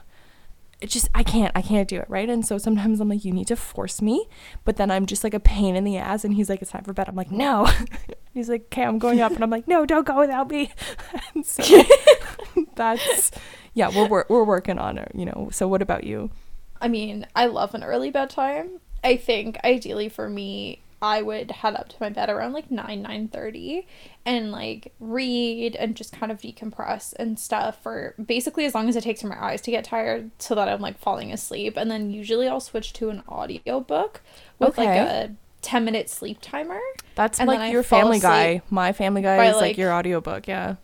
[0.84, 2.28] it just I can't I can't do it, right?
[2.28, 4.28] And so sometimes I'm like you need to force me,
[4.64, 6.84] but then I'm just like a pain in the ass and he's like it's time
[6.84, 7.08] for bed.
[7.08, 7.66] I'm like no.
[8.34, 10.70] he's like okay, I'm going up and I'm like no, don't go without me.
[11.34, 11.62] and so
[12.76, 13.30] that's
[13.72, 15.48] yeah, we're we're, we're working on it, you know.
[15.52, 16.30] So what about you?
[16.82, 18.78] I mean, I love an early bedtime.
[19.02, 23.02] I think ideally for me I would head up to my bed around like 9
[23.02, 23.86] 9:30
[24.24, 28.96] and like read and just kind of decompress and stuff for basically as long as
[28.96, 31.90] it takes for my eyes to get tired so that I'm like falling asleep and
[31.90, 34.20] then usually I'll switch to an audiobook
[34.58, 34.86] with okay.
[34.86, 36.80] like a 10 minute sleep timer.
[37.14, 38.62] That's like your family guy.
[38.70, 40.76] My family guy is like, like your audiobook, yeah.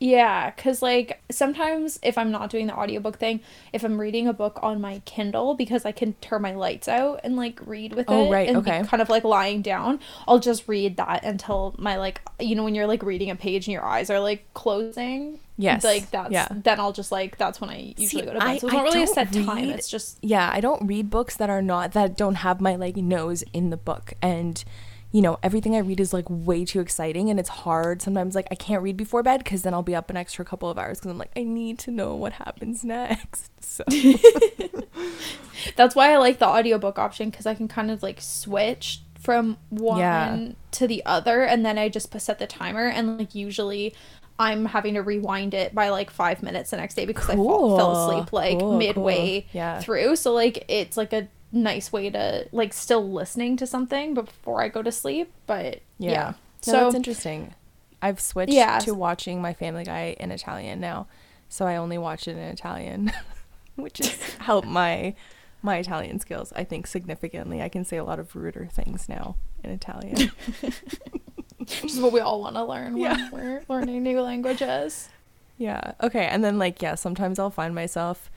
[0.00, 3.40] Yeah, because like sometimes if I'm not doing the audiobook thing,
[3.72, 7.20] if I'm reading a book on my Kindle because I can turn my lights out
[7.22, 8.82] and like read with oh, it right, and okay.
[8.84, 12.74] kind of like lying down, I'll just read that until my like you know when
[12.74, 15.38] you're like reading a page and your eyes are like closing.
[15.56, 15.84] Yes.
[15.84, 16.48] Like that's yeah.
[16.50, 18.60] then I'll just like that's when I usually See, go to bed.
[18.60, 19.70] So it's I, not really a set read, time.
[19.70, 22.96] It's just Yeah, I don't read books that are not that don't have my like
[22.96, 24.62] nose in the book and
[25.14, 28.02] you know, everything I read is like way too exciting and it's hard.
[28.02, 30.68] Sometimes like I can't read before bed because then I'll be up an extra couple
[30.68, 33.50] of hours because I'm like, I need to know what happens next.
[33.64, 33.82] So
[35.76, 39.56] that's why I like the audiobook option because I can kind of like switch from
[39.70, 40.48] one yeah.
[40.72, 43.94] to the other and then I just set the timer and like usually
[44.38, 47.32] I'm having to rewind it by like five minutes the next day because cool.
[47.32, 49.50] I fall, fell asleep like cool, midway cool.
[49.52, 49.80] Yeah.
[49.80, 50.16] through.
[50.16, 54.68] So like it's like a nice way to like still listening to something before I
[54.68, 55.32] go to sleep.
[55.46, 56.30] But yeah, yeah.
[56.30, 57.54] No, so that's interesting.
[58.02, 58.78] I've switched yeah.
[58.80, 61.06] to watching my Family Guy in Italian now,
[61.48, 63.12] so I only watch it in Italian,
[63.76, 65.14] which has helped my
[65.62, 66.52] my Italian skills.
[66.54, 67.62] I think significantly.
[67.62, 70.30] I can say a lot of ruder things now in Italian.
[71.56, 73.30] Which is what we all want to learn yeah.
[73.30, 75.08] when we're learning new languages.
[75.56, 75.92] Yeah.
[76.02, 76.26] Okay.
[76.26, 78.30] And then like yeah, sometimes I'll find myself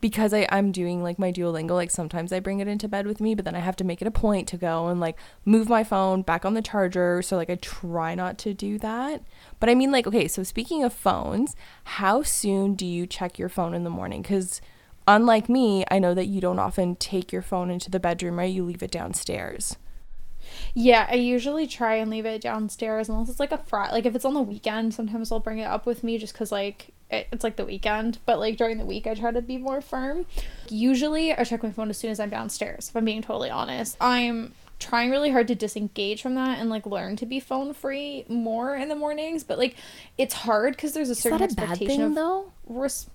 [0.00, 3.20] because I, I'm doing like my Duolingo, like sometimes I bring it into bed with
[3.20, 5.68] me, but then I have to make it a point to go and like move
[5.68, 7.22] my phone back on the charger.
[7.22, 9.22] So like I try not to do that.
[9.58, 13.48] But I mean, like, okay, so speaking of phones, how soon do you check your
[13.48, 14.22] phone in the morning?
[14.22, 14.60] Because
[15.06, 18.52] unlike me, I know that you don't often take your phone into the bedroom, right?
[18.52, 19.76] You leave it downstairs.
[20.74, 23.92] Yeah, I usually try and leave it downstairs unless it's like a Friday.
[23.92, 26.50] Like if it's on the weekend, sometimes I'll bring it up with me just because
[26.50, 28.18] like it's like the weekend.
[28.26, 30.26] But like during the week, I try to be more firm.
[30.68, 32.88] Usually, I check my phone as soon as I'm downstairs.
[32.88, 36.86] If I'm being totally honest, I'm trying really hard to disengage from that and like
[36.86, 39.44] learn to be phone free more in the mornings.
[39.44, 39.76] But like
[40.18, 42.52] it's hard because there's a certain Is that a expectation bad thing, of though.
[42.66, 43.06] Res-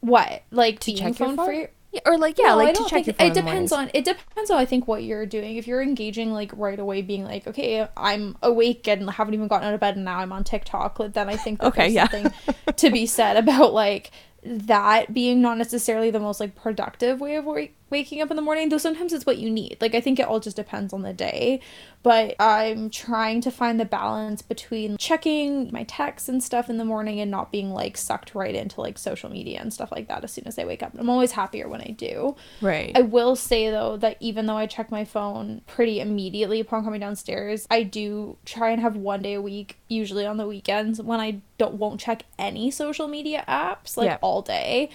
[0.00, 1.66] what like to being phone, phone free
[2.06, 3.28] or like yeah, no, like to check your phone.
[3.28, 5.56] It depends on it depends on I think what you're doing.
[5.56, 9.68] If you're engaging like right away, being like, okay, I'm awake and haven't even gotten
[9.68, 12.08] out of bed, and now I'm on TikTok, then I think that okay, there's yeah.
[12.08, 12.32] something
[12.76, 14.10] to be said about like
[14.44, 17.46] that being not necessarily the most like productive way of
[17.94, 19.76] waking up in the morning though sometimes it's what you need.
[19.80, 21.60] Like i think it all just depends on the day.
[22.02, 26.84] But i'm trying to find the balance between checking my texts and stuff in the
[26.84, 30.24] morning and not being like sucked right into like social media and stuff like that
[30.24, 30.92] as soon as i wake up.
[30.98, 32.36] I'm always happier when i do.
[32.60, 32.92] Right.
[32.94, 37.00] I will say though that even though i check my phone pretty immediately upon coming
[37.00, 41.20] downstairs i do try and have one day a week usually on the weekends when
[41.20, 44.90] i don't won't check any social media apps like all day.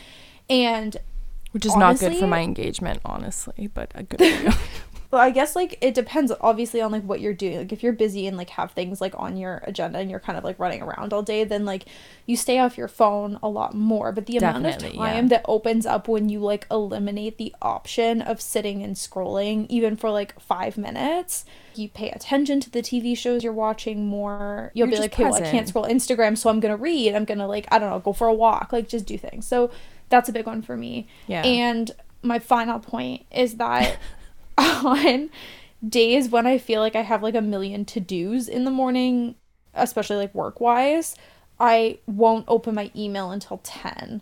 [0.49, 0.97] And
[1.51, 4.19] which is honestly, not good for my engagement honestly but a good
[5.11, 7.57] Well, I guess like it depends obviously on like what you're doing.
[7.57, 10.37] Like if you're busy and like have things like on your agenda and you're kind
[10.37, 11.85] of like running around all day, then like
[12.27, 14.11] you stay off your phone a lot more.
[14.11, 15.29] But the Definitely, amount of time yeah.
[15.29, 20.11] that opens up when you like eliminate the option of sitting and scrolling even for
[20.11, 24.69] like 5 minutes, you pay attention to the TV shows you're watching more.
[24.75, 27.15] You'll you're be like, "Okay, well, I can't scroll Instagram, so I'm going to read.
[27.15, 29.47] I'm going to like I don't know, go for a walk, like just do things."
[29.47, 29.71] So
[30.09, 31.07] that's a big one for me.
[31.27, 31.43] Yeah.
[31.43, 31.91] And
[32.21, 33.97] my final point is that
[34.57, 35.29] on
[35.87, 39.35] days when I feel like I have like a million to dos in the morning,
[39.73, 41.15] especially like work wise,
[41.59, 44.21] I won't open my email until 10.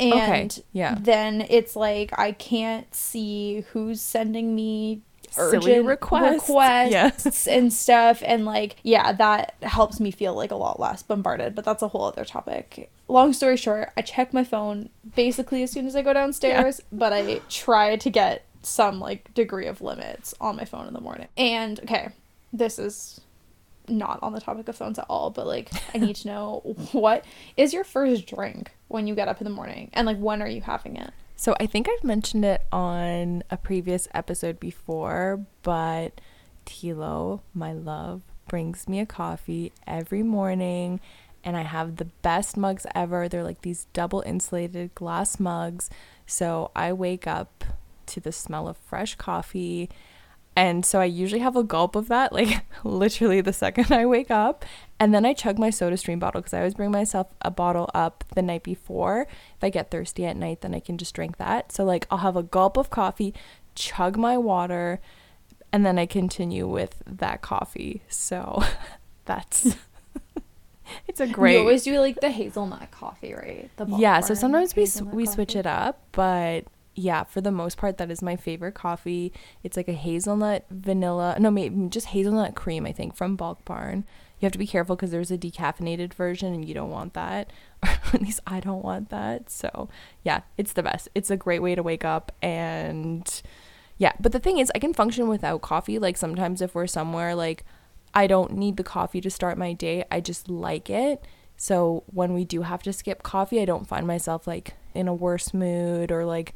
[0.00, 0.96] And okay, yeah.
[1.00, 5.02] then it's like I can't see who's sending me
[5.38, 10.78] urgent requests, requests and stuff and like yeah that helps me feel like a lot
[10.78, 14.88] less bombarded but that's a whole other topic long story short i check my phone
[15.14, 16.98] basically as soon as i go downstairs yeah.
[16.98, 21.00] but i try to get some like degree of limits on my phone in the
[21.00, 21.28] morning.
[21.36, 22.10] And okay,
[22.52, 23.20] this is
[23.88, 27.24] not on the topic of phones at all, but like I need to know what
[27.56, 30.48] is your first drink when you get up in the morning and like when are
[30.48, 31.12] you having it?
[31.36, 36.20] So I think I've mentioned it on a previous episode before, but
[36.64, 41.00] Tilo, my love, brings me a coffee every morning
[41.42, 43.28] and I have the best mugs ever.
[43.28, 45.90] They're like these double insulated glass mugs.
[46.26, 47.64] So I wake up
[48.06, 49.90] to the smell of fresh coffee.
[50.56, 54.30] And so I usually have a gulp of that, like literally the second I wake
[54.30, 54.64] up.
[55.00, 57.90] And then I chug my soda stream bottle because I always bring myself a bottle
[57.92, 59.22] up the night before.
[59.56, 61.72] If I get thirsty at night, then I can just drink that.
[61.72, 63.34] So, like, I'll have a gulp of coffee,
[63.74, 65.00] chug my water,
[65.74, 68.02] and then I continue with that coffee.
[68.08, 68.62] So
[69.24, 69.76] that's
[71.08, 71.54] it's a great.
[71.54, 73.68] You always do like the hazelnut coffee, right?
[73.76, 74.20] The yeah.
[74.20, 78.22] So sometimes we we switch it up, but yeah, for the most part, that is
[78.22, 79.32] my favorite coffee.
[79.62, 82.86] It's like a hazelnut vanilla, no, maybe just hazelnut cream.
[82.86, 84.04] I think from Bulk Barn.
[84.40, 87.50] You have to be careful because there's a decaffeinated version, and you don't want that.
[87.82, 89.48] At least I don't want that.
[89.48, 89.88] So
[90.22, 91.08] yeah, it's the best.
[91.14, 93.42] It's a great way to wake up and
[93.96, 94.12] yeah.
[94.20, 95.98] But the thing is, I can function without coffee.
[95.98, 97.64] Like sometimes if we're somewhere like
[98.12, 100.04] I don't need the coffee to start my day.
[100.10, 101.24] I just like it.
[101.56, 105.14] So when we do have to skip coffee, I don't find myself like in a
[105.14, 106.54] worse mood or like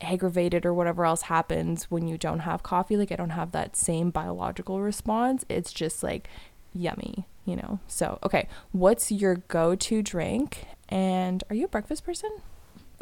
[0.00, 2.96] aggravated or whatever else happens when you don't have coffee.
[2.96, 5.44] Like I don't have that same biological response.
[5.48, 6.28] It's just like
[6.72, 7.80] yummy, you know.
[7.86, 10.66] So, okay, what's your go-to drink?
[10.88, 12.30] And are you a breakfast person?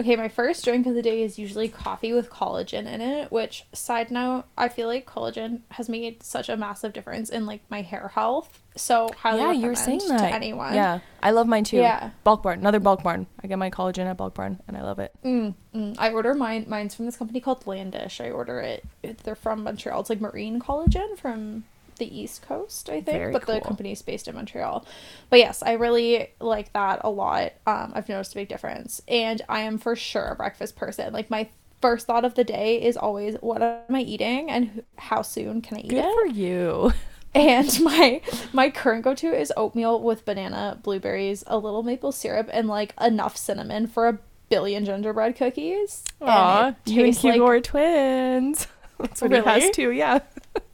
[0.00, 3.64] Okay, my first drink of the day is usually coffee with collagen in it, which
[3.72, 7.82] side note, I feel like collagen has made such a massive difference in like my
[7.82, 8.62] hair health.
[8.76, 10.72] So highly yeah, you were saying that to anyone.
[10.74, 11.78] Yeah, I love mine too.
[11.78, 13.26] Yeah, Bulk Barn, another Bulk Barn.
[13.42, 15.12] I get my collagen at Bulk Barn, and I love it.
[15.24, 15.96] Mm, mm.
[15.98, 16.66] I order mine.
[16.68, 18.24] Mine's from this company called Landish.
[18.24, 18.84] I order it.
[19.24, 20.00] They're from Montreal.
[20.00, 21.64] It's like marine collagen from
[21.98, 23.56] the East Coast, I think, Very but cool.
[23.56, 24.86] the company is based in Montreal.
[25.30, 27.52] But yes, I really like that a lot.
[27.66, 31.12] Um, I've noticed a big difference, and I am for sure a breakfast person.
[31.12, 31.48] Like my
[31.80, 35.78] first thought of the day is always, what am I eating, and how soon can
[35.78, 36.14] I eat Good it?
[36.14, 36.92] for you.
[37.34, 38.22] And my
[38.54, 42.94] my current go to is oatmeal with banana, blueberries, a little maple syrup, and like
[42.98, 46.04] enough cinnamon for a billion gingerbread cookies.
[46.22, 47.50] Aw, you and Hugo like...
[47.50, 48.66] are twins.
[48.98, 49.44] That's what really?
[49.44, 50.20] he has too, yeah.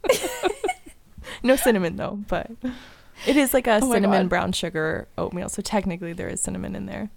[1.45, 2.51] no cinnamon though, but
[3.25, 5.49] it is like a oh cinnamon brown sugar oatmeal.
[5.49, 7.09] So technically there is cinnamon in there.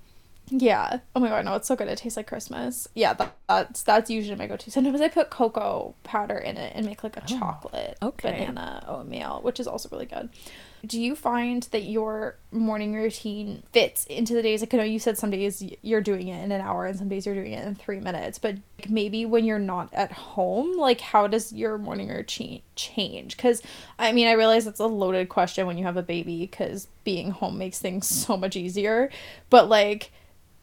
[0.51, 1.01] Yeah.
[1.15, 1.89] Oh my god, no, it's so good.
[1.89, 2.89] It tastes like Christmas.
[2.95, 4.71] Yeah, that, that's that's usually my go-to.
[4.71, 8.31] Sometimes I put cocoa powder in it and make like a oh, chocolate okay.
[8.31, 10.31] banana oatmeal, which is also really good.
[10.87, 14.61] Do you find that your morning routine fits into the days?
[14.61, 17.09] Like I know you said some days you're doing it in an hour and some
[17.09, 18.57] days you're doing it in three minutes, but
[18.89, 23.37] maybe when you're not at home, like how does your morning routine change?
[23.37, 23.63] Because
[23.99, 27.33] I mean, I realize that's a loaded question when you have a baby because being
[27.33, 29.11] home makes things so much easier,
[29.51, 30.13] but like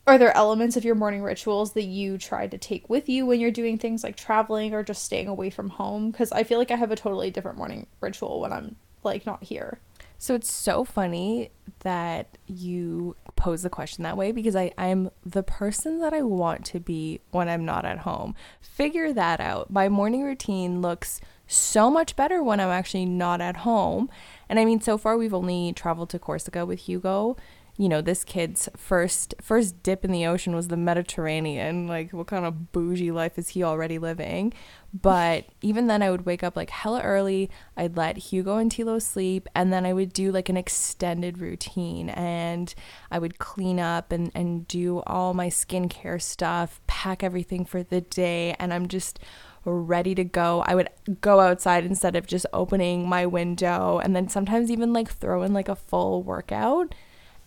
[0.07, 3.39] are there elements of your morning rituals that you try to take with you when
[3.39, 6.71] you're doing things like traveling or just staying away from home because i feel like
[6.71, 9.79] i have a totally different morning ritual when i'm like not here
[10.17, 15.43] so it's so funny that you pose the question that way because I, I'm the
[15.43, 18.35] person that I want to be when I'm not at home.
[18.61, 19.69] Figure that out.
[19.69, 24.09] My morning routine looks so much better when I'm actually not at home.
[24.49, 27.37] And I mean, so far we've only traveled to Corsica with Hugo
[27.77, 31.87] you know this kid's first first dip in the ocean was the Mediterranean.
[31.87, 34.53] Like what kind of bougie life is he already living?
[34.93, 37.49] But even then I would wake up like hella early.
[37.75, 42.09] I'd let Hugo and Tilo sleep and then I would do like an extended routine.
[42.09, 42.73] And
[43.11, 48.01] I would clean up and and do all my skincare stuff pack everything for the
[48.01, 49.19] day and I'm just
[49.65, 50.63] ready to go.
[50.65, 55.09] I would go outside instead of just opening my window and then sometimes even like
[55.09, 56.95] throw in like a full workout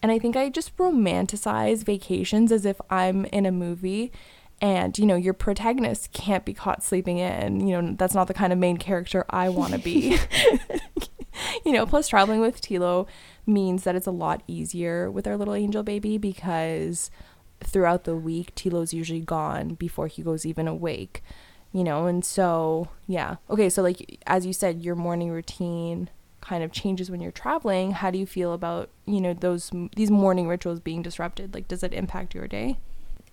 [0.03, 4.13] and I think I just romanticize vacations as if I'm in a movie
[4.61, 7.67] and, you know, your protagonist can't be caught sleeping in.
[7.67, 10.19] You know, that's not the kind of main character I want to be.
[11.65, 13.07] you know, plus traveling with Tilo
[13.47, 17.11] means that it's a lot easier with our little angel baby because
[17.63, 21.23] throughout the week, Tilo's usually gone before he goes even awake.
[21.73, 23.37] You know, and so, yeah.
[23.51, 26.09] Okay, so like, as you said, your morning routine
[26.49, 30.11] kind of changes when you're traveling how do you feel about you know those these
[30.11, 32.79] morning rituals being disrupted like does it impact your day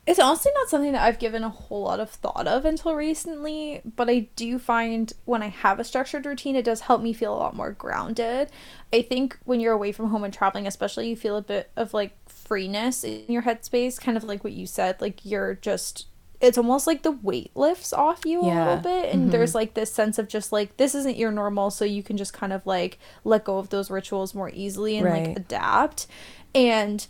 [0.08, 3.82] it's honestly not something that I've given a whole lot of thought of until recently,
[3.84, 7.34] but I do find when I have a structured routine, it does help me feel
[7.34, 8.52] a lot more grounded.
[8.94, 11.92] I think when you're away from home and traveling, especially, you feel a bit of
[11.92, 16.06] like freeness in your headspace, kind of like what you said, like you're just
[16.42, 19.32] it's almost like the weight lifts off you a little bit and Mhm.
[19.32, 22.34] there's like this sense of just like this isn't your normal so you can just
[22.34, 25.28] kind of like let go of those rituals more easily and Right.
[25.30, 26.08] like adapt
[26.54, 27.08] and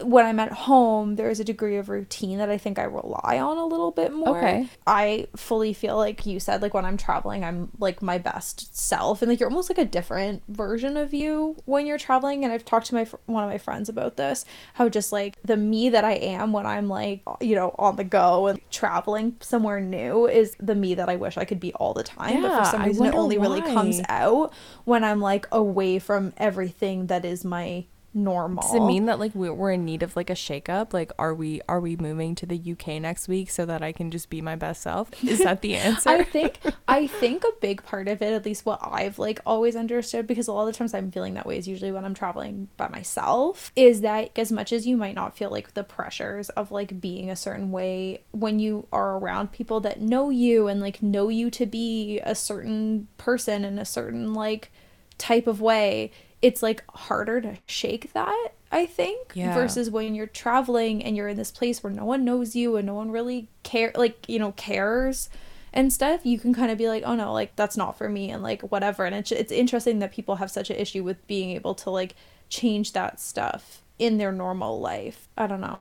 [0.00, 3.58] when I'm at home, there's a degree of routine that I think I rely on
[3.58, 4.38] a little bit more.
[4.38, 4.68] Okay.
[4.86, 9.22] I fully feel like you said, like when I'm traveling, I'm like my best self,
[9.22, 12.44] and like you're almost like a different version of you when you're traveling.
[12.44, 15.56] And I've talked to my one of my friends about this, how just like the
[15.56, 19.80] me that I am when I'm like you know on the go and traveling somewhere
[19.80, 22.42] new is the me that I wish I could be all the time.
[22.42, 24.52] but Yeah, for some reason, it only really comes out
[24.84, 28.62] when I'm like away from everything that is my normal.
[28.62, 30.92] Does it mean that like we're, we're in need of like a shakeup?
[30.92, 34.10] Like, are we are we moving to the UK next week so that I can
[34.10, 35.10] just be my best self?
[35.24, 36.10] Is that the answer?
[36.10, 39.76] I think I think a big part of it, at least what I've like always
[39.76, 42.14] understood, because a lot of the times I'm feeling that way is usually when I'm
[42.14, 46.48] traveling by myself, is that as much as you might not feel like the pressures
[46.50, 50.80] of like being a certain way when you are around people that know you and
[50.80, 54.70] like know you to be a certain person in a certain like
[55.18, 56.10] type of way,
[56.44, 59.54] it's like harder to shake that, I think, Yeah.
[59.54, 62.86] versus when you're traveling and you're in this place where no one knows you and
[62.86, 65.30] no one really care like, you know, cares
[65.72, 68.30] and stuff, you can kind of be like, oh no, like that's not for me
[68.30, 69.06] and like whatever.
[69.06, 72.14] And it's it's interesting that people have such an issue with being able to like
[72.50, 75.28] change that stuff in their normal life.
[75.38, 75.78] I don't know.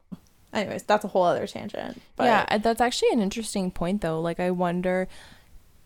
[0.53, 2.01] Anyways, that's a whole other tangent.
[2.15, 4.21] But yeah, that's actually an interesting point though.
[4.21, 5.09] Like I wonder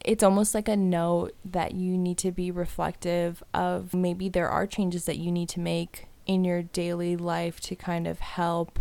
[0.07, 3.93] it's almost like a note that you need to be reflective of.
[3.93, 8.07] Maybe there are changes that you need to make in your daily life to kind
[8.07, 8.79] of help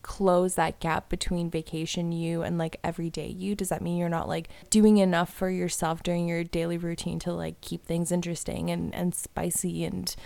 [0.00, 3.54] close that gap between vacation you and like everyday you.
[3.54, 7.32] Does that mean you're not like doing enough for yourself during your daily routine to
[7.32, 10.16] like keep things interesting and and spicy and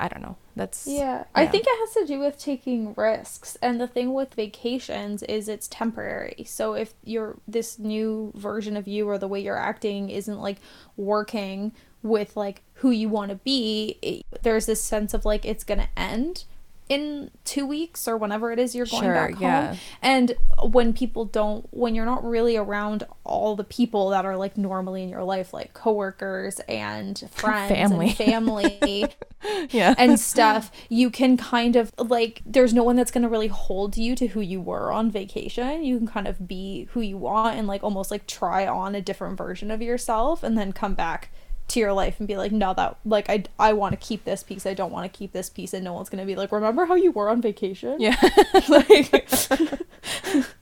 [0.00, 1.24] i don't know that's Yeah.
[1.34, 3.56] I think it has to do with taking risks.
[3.62, 6.44] And the thing with vacations is it's temporary.
[6.46, 10.58] So if you're this new version of you or the way you're acting isn't like
[10.98, 15.64] working with like who you want to be, it, there's this sense of like it's
[15.64, 16.44] going to end
[16.90, 19.42] in 2 weeks or whenever it is you're going Sure, back home.
[19.42, 19.76] yeah.
[20.02, 20.34] And
[20.70, 25.02] when people don't when you're not really around all the people that are like normally
[25.04, 28.08] in your life like coworkers and friends Family.
[28.08, 29.06] and family
[29.70, 33.46] yeah and stuff, you can kind of like there's no one that's going to really
[33.48, 35.84] hold you to who you were on vacation.
[35.84, 39.00] You can kind of be who you want and like almost like try on a
[39.00, 41.30] different version of yourself and then come back
[41.70, 44.42] to your life and be like no that like I I want to keep this
[44.42, 44.66] piece.
[44.66, 45.74] I don't want to keep this piece.
[45.74, 48.00] And no one's going to be like remember how you were on vacation?
[48.00, 48.16] yeah.
[48.68, 49.28] Like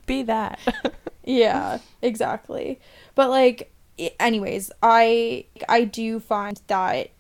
[0.07, 0.59] be that.
[1.25, 2.81] Yeah exactly.
[3.15, 3.73] But like
[4.21, 7.11] anyways i i do find that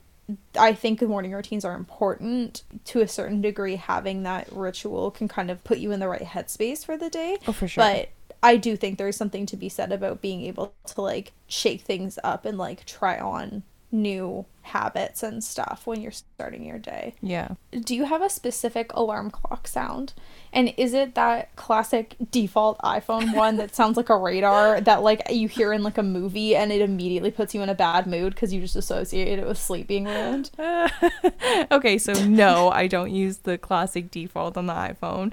[0.57, 3.77] i think the morning routines are important to a certain degree.
[3.77, 7.38] Having that ritual can kind of put you in the right headspace for the day.
[7.46, 7.83] Oh for sure.
[7.83, 8.11] But
[8.42, 12.18] i do think there's something to be said about being able to like shake things
[12.22, 17.48] up and like try on new habits and stuff when you're starting your day yeah
[17.72, 20.14] do you have a specific alarm clock sound?
[20.53, 25.22] And is it that classic default iPhone one that sounds like a radar that like
[25.31, 28.35] you hear in like a movie and it immediately puts you in a bad mood
[28.35, 30.51] because you just associate it with sleep being ruined?
[31.70, 35.33] okay, so no, I don't use the classic default on the iPhone.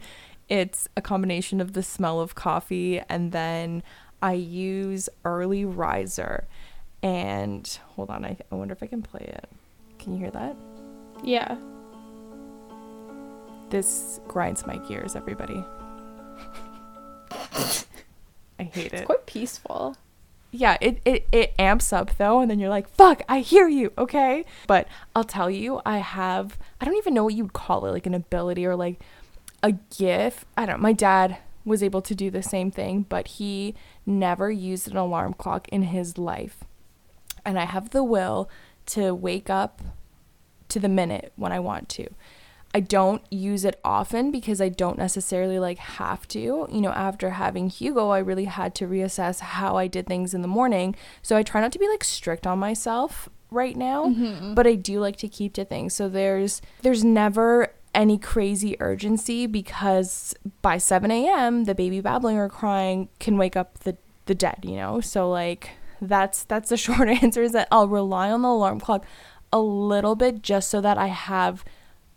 [0.50, 3.84] It's a combination of the smell of coffee and then
[4.22, 6.48] I use early riser.
[7.06, 9.48] And hold on, I, I wonder if I can play it.
[10.00, 10.56] Can you hear that?
[11.24, 11.56] Yeah.
[13.70, 15.64] This grinds my gears, everybody.
[18.60, 19.06] I hate It's it.
[19.06, 19.96] quite peaceful.
[20.52, 23.92] yeah, it, it, it amps up though, and then you're like, fuck, I hear you,
[24.00, 24.44] okay?
[24.66, 28.08] But I'll tell you, I have, I don't even know what you'd call it, like
[28.08, 29.00] an ability or like
[29.62, 30.46] a gift.
[30.58, 33.76] I don't My dad was able to do the same thing, but he
[34.08, 36.64] never used an alarm clock in his life.
[37.46, 38.50] And I have the will
[38.88, 39.82] to wake up
[40.70, 42.08] to the minute when I want to.
[42.76, 46.68] I don't use it often because I don't necessarily like have to.
[46.70, 50.42] You know, after having Hugo, I really had to reassess how I did things in
[50.42, 50.94] the morning.
[51.22, 54.56] So I try not to be like strict on myself right now, mm-hmm.
[54.56, 55.94] but I do like to keep to things.
[55.94, 61.64] So there's there's never any crazy urgency because by 7 a.m.
[61.64, 64.60] the baby babbling or crying can wake up the the dead.
[64.64, 65.70] You know, so like
[66.06, 69.06] that's that's the short answer is that I'll rely on the alarm clock
[69.54, 71.64] a little bit just so that I have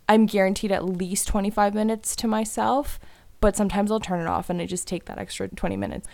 [0.07, 2.99] I'm guaranteed at least 25 minutes to myself,
[3.41, 6.07] but sometimes I'll turn it off and I just take that extra 20 minutes.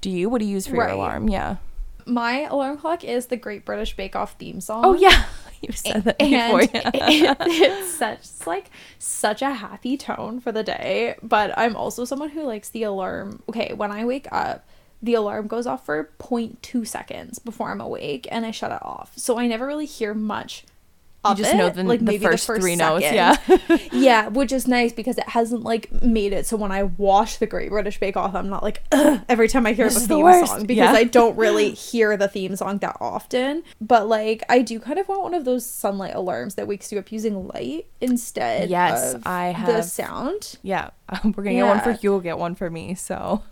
[0.00, 0.28] Do you?
[0.30, 0.86] What do you use for Right.
[0.88, 1.28] your alarm?
[1.28, 1.56] Yeah.
[2.06, 4.84] My alarm clock is the Great British Bake Off theme song.
[4.84, 5.24] Oh yeah.
[5.62, 6.80] You've said that and before.
[6.82, 7.34] yeah.
[7.40, 12.28] it- it's such like such a happy tone for the day but i'm also someone
[12.28, 14.66] who likes the alarm okay when i wake up
[15.04, 19.12] the alarm goes off for 0.2 seconds before i'm awake and i shut it off
[19.16, 20.64] so i never really hear much
[21.28, 23.02] You just it, know the, like the maybe first, three notes.
[23.04, 23.60] second.
[23.70, 23.78] Yeah.
[23.92, 27.46] yeah which is nice because it hasn't like made it so when i watch the
[27.46, 28.82] great british bake off i'm not like
[29.28, 30.92] every time i hear This the is the theme song because Yeah.
[30.92, 35.08] i don't really hear the theme song that often but like i do kind of
[35.08, 39.26] want one of those sunlight alarms that wakes you up using light instead Yes, of
[39.26, 40.90] I the have- sound yeah.
[41.22, 42.10] We're going to get one for you.
[42.10, 42.94] We'll get one for me.
[42.94, 43.42] So,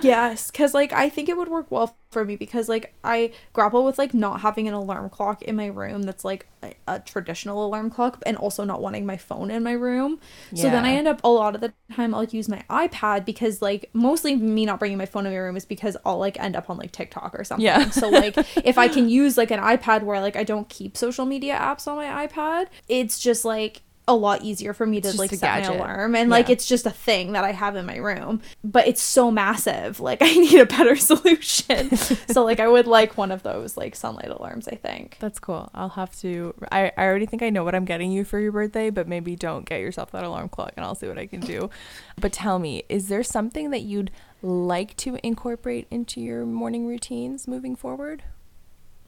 [0.00, 3.84] yes because like i think it would work well for me because like i grapple
[3.84, 7.66] with like not having an alarm clock in my room that's like a, a traditional
[7.66, 10.20] alarm clock and also not wanting my phone in my room.
[10.54, 13.60] So then i end up a lot of the time i'll use my ipad because
[13.60, 16.54] like mostly me not bringing my phone in my room is because i'll like end
[16.56, 17.64] up on like tiktok or something.
[17.64, 17.90] Yeah.
[17.90, 21.26] so like if i can use like an ipad where like i don't keep social
[21.26, 25.30] media apps on my ipad it's just like a lot easier for me to like
[25.30, 28.42] set my alarm and like it's just a thing that I have in my room
[28.64, 33.16] but it's so massive like I need a better solution so like I would like
[33.16, 35.70] one of those like sunlight alarms I think that's cool.
[35.74, 36.54] I'll have to.
[36.70, 39.36] I, I already think I know what I'm getting you for your birthday, but maybe
[39.36, 41.70] don't get yourself that alarm clock and I'll see what I can do.
[42.20, 44.10] But tell me, is there something that you'd
[44.42, 48.22] like to incorporate into your morning routines moving forward?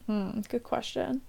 [0.07, 1.21] hmm, good question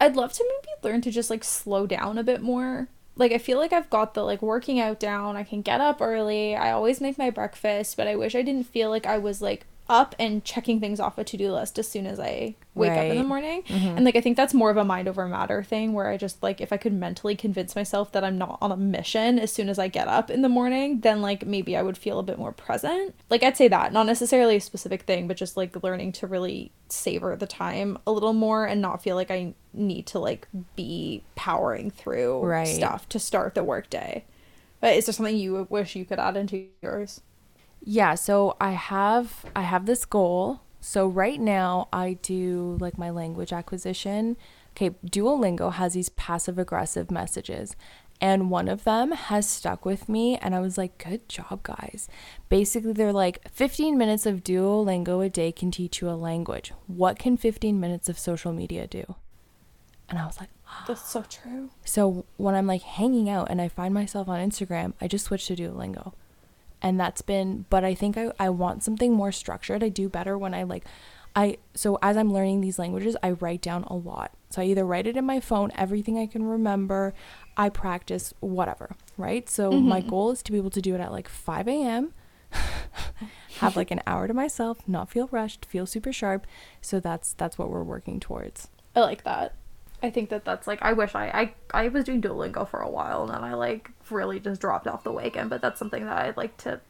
[0.00, 2.88] I'd love to maybe learn to just like slow down a bit more.
[3.16, 5.36] Like I feel like I've got the like working out down.
[5.36, 6.54] I can get up early.
[6.54, 9.66] I always make my breakfast but I wish I didn't feel like I was like
[9.88, 13.08] up and checking things off a to-do list as soon as I wake up in
[13.10, 13.26] the Right.
[13.26, 13.96] morning Mhm.
[13.96, 16.42] And like I think that's more of a mind over matter thing where I just
[16.42, 19.68] like if I could mentally convince myself that I'm not on a mission as soon
[19.68, 22.38] as I get up in the morning, then like maybe I would feel a bit
[22.38, 23.14] more present.
[23.30, 26.70] Like I'd say that, not necessarily a specific thing, but just like learning to really
[26.88, 31.22] savor the time a little more and not feel like I need to like be
[31.34, 32.66] powering through Right.
[32.66, 34.24] stuff to start the workday.
[34.80, 37.20] But is there something you wish you could add into yours?
[37.82, 40.60] Yeah, so I have I have this goal.
[40.80, 44.36] So right now I do like my language acquisition.
[44.76, 47.74] Okay, Duolingo has these passive aggressive messages.
[48.20, 52.08] And one of them has stuck with me and I was like, "Good job, guys."
[52.48, 56.72] Basically, they're like 15 minutes of Duolingo a day can teach you a language.
[56.88, 59.14] What can 15 minutes of social media do?
[60.08, 60.84] And I was like, ah.
[60.88, 61.70] That's so true.
[61.84, 65.46] so when I'm like hanging out and I find myself on Instagram, I just switch
[65.46, 66.12] to Duolingo.
[66.80, 69.82] And that's been, but I think I, I want something more structured.
[69.82, 70.84] I do better when I like,
[71.34, 74.32] I, so as I'm learning these languages, I write down a lot.
[74.50, 77.14] So I either write it in my phone, everything I can remember,
[77.56, 79.48] I practice, whatever, right?
[79.48, 79.88] So mm-hmm.
[79.88, 82.12] my goal is to be able to do it at like 5 a.m.,
[83.58, 86.46] have like an hour to myself, not feel rushed, feel super sharp.
[86.80, 88.68] So that's, that's what we're working towards.
[88.96, 89.54] I like that.
[90.02, 92.88] I think that that's like I wish I I I was doing Duolingo for a
[92.88, 96.16] while and then I like really just dropped off the wagon, but that's something that
[96.18, 96.80] I'd like to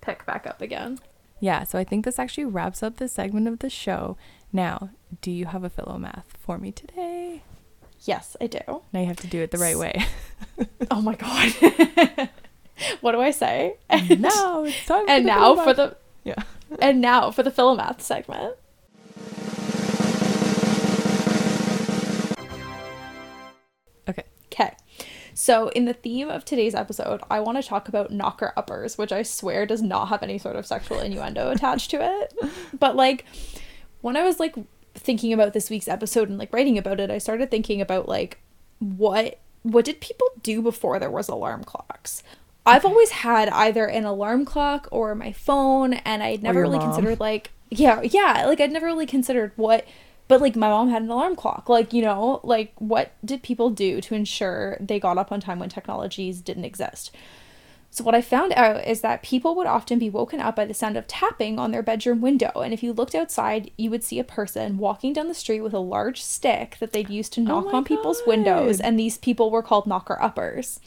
[0.00, 0.98] pick back up again.
[1.40, 4.16] Yeah, so I think this actually wraps up this segment of the show.
[4.52, 4.90] Now,
[5.22, 7.42] do you have a philomath for me today?
[8.04, 8.60] Yes, I do.
[8.92, 10.04] Now you have to do it the right way.
[10.90, 11.52] Oh my god.
[13.00, 13.76] what do I say?
[13.90, 15.08] now it's time.
[15.08, 16.42] and the now philo for the yeah.
[16.80, 18.56] and now for the Philomath segment.
[24.52, 24.74] Okay.
[25.34, 29.12] So, in the theme of today's episode, I want to talk about knocker uppers, which
[29.12, 32.34] I swear does not have any sort of sexual innuendo attached to it.
[32.78, 33.24] But like
[34.02, 34.54] when I was like
[34.94, 38.38] thinking about this week's episode and like writing about it, I started thinking about like
[38.78, 42.22] what what did people do before there was alarm clocks?
[42.66, 46.92] I've always had either an alarm clock or my phone and I'd never really mom.
[46.92, 49.86] considered like yeah, yeah, like I'd never really considered what
[50.32, 51.68] but like my mom had an alarm clock.
[51.68, 55.58] Like, you know, like what did people do to ensure they got up on time
[55.58, 57.14] when technologies didn't exist?
[57.90, 60.72] So what I found out is that people would often be woken up by the
[60.72, 64.18] sound of tapping on their bedroom window, and if you looked outside, you would see
[64.18, 67.44] a person walking down the street with a large stick that they'd use to oh
[67.44, 70.80] knock my on people's windows, and these people were called knocker uppers.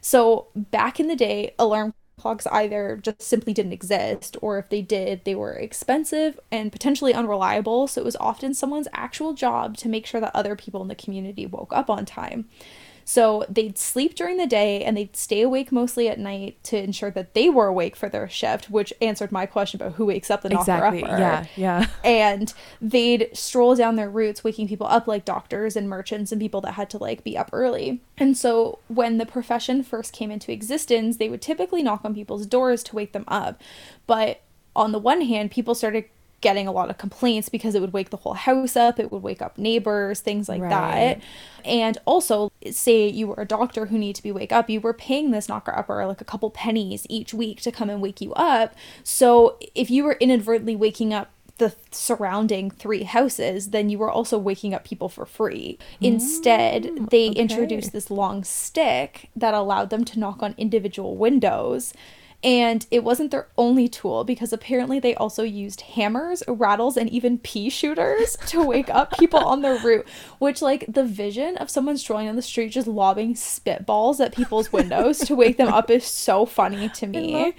[0.00, 4.82] So back in the day, alarm clocks either just simply didn't exist, or if they
[4.82, 7.86] did, they were expensive and potentially unreliable.
[7.86, 10.94] So it was often someone's actual job to make sure that other people in the
[10.94, 12.48] community woke up on time.
[13.08, 17.10] So they'd sleep during the day and they'd stay awake mostly at night to ensure
[17.12, 20.42] that they were awake for their shift, which answered my question about who wakes up
[20.42, 21.02] the knocker Exactly.
[21.04, 21.46] upper Yeah.
[21.56, 21.86] Yeah.
[22.04, 22.52] and
[22.82, 26.72] they'd stroll down their routes waking people up like doctors and merchants and people that
[26.72, 31.16] had to like be up early and so when the profession first came into existence
[31.16, 33.62] they would typically knock on people's doors to wake them up
[34.06, 34.42] but
[34.76, 36.04] on the one hand people started
[36.40, 39.22] getting a lot of complaints because it would wake the whole house up, it would
[39.22, 40.70] wake up neighbors, things like Right.
[40.70, 41.20] that.
[41.64, 44.94] And also, say you were a doctor who needed to be wake up, you were
[44.94, 48.32] paying this knocker upper like a couple pennies each week to come and wake you
[48.34, 48.74] up.
[49.02, 54.38] So if you were inadvertently waking up the surrounding three houses, then you were also
[54.38, 55.76] waking up people for free.
[56.00, 57.40] Instead, mm, they okay.
[57.40, 61.92] introduced this long stick that allowed them to knock on individual windows.
[62.44, 67.38] And it wasn't their only tool because apparently they also used hammers, rattles, and even
[67.38, 70.06] pea shooters to wake up people on their route.
[70.38, 74.72] Which, like, the vision of someone strolling on the street just lobbing spitballs at people's
[74.72, 77.54] windows to wake them up is so funny to I me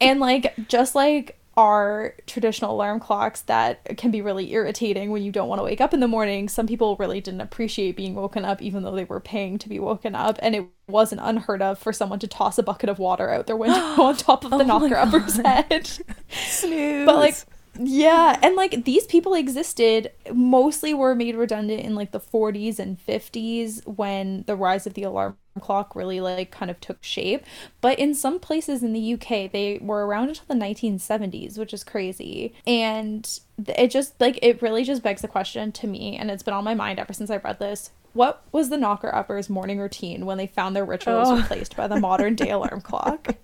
[0.00, 5.32] and like just like our traditional alarm clocks that can be really irritating when you
[5.32, 6.48] don't want to wake up in the morning.
[6.48, 9.78] Some people really didn't appreciate being woken up even though they were paying to be
[9.78, 13.30] woken up and it wasn't unheard of for someone to toss a bucket of water
[13.30, 15.90] out their window on top of the Oh knocker upper's head
[16.30, 17.06] Snooze.
[17.06, 17.36] but like
[17.82, 22.98] yeah and like these people existed mostly were made redundant in like the 40s and
[23.06, 27.44] 50s when the rise of the alarm clock really like kind of took shape.
[27.80, 31.84] But in some places in the UK they were around until the 1970s which is
[31.84, 32.54] crazy.
[32.66, 33.28] And
[33.68, 36.64] it just like it really just begs the question to me and it's been on
[36.64, 40.36] my mind ever since I read this what was the knocker uppers morning routine when
[40.38, 41.36] they found their rituals Oh.
[41.36, 43.34] replaced by the modern day alarm clock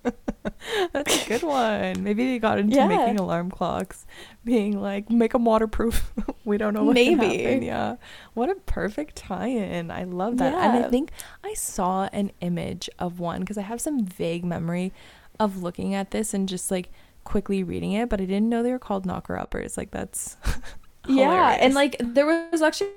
[0.93, 2.03] That's a good one.
[2.03, 2.87] Maybe they got into Yeah.
[2.87, 4.05] making alarm clocks,
[4.45, 6.11] being like, make them waterproof.
[6.45, 7.43] we don't know what Maybe.
[7.43, 7.61] happen.
[7.63, 7.95] Yeah.
[8.33, 9.91] What a perfect tie-in.
[9.91, 10.53] I love that.
[10.53, 11.11] And I think
[11.43, 14.93] I saw an image of one because I have some vague memory
[15.39, 16.91] of looking at this and just like
[17.23, 19.77] quickly reading it, but I didn't know they were called knocker uppers.
[19.77, 20.37] Like that's
[21.07, 22.89] Yeah, and like there was actually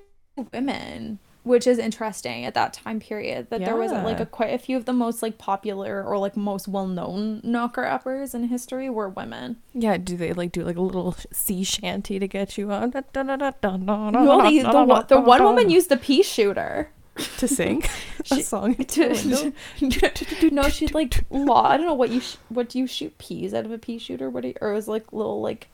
[0.53, 3.49] women, which is interesting at that time period.
[3.49, 6.37] That there was like a, quite a few of the most like popular or like
[6.37, 9.57] most well known knocker uppers in history were women.
[9.73, 12.91] yeah, do they like do like a little sea shanty to get you on?
[12.91, 16.89] No, the, the, one- the one woman used the pea shooter.
[17.37, 17.83] to sing
[18.19, 20.49] a She- song into the window.
[20.51, 21.65] no, she'd like law.
[21.69, 23.97] I don't know what you sh- what do you shoot peas out of a pea
[23.97, 24.29] shooter?
[24.29, 25.67] What do you, or it was like little like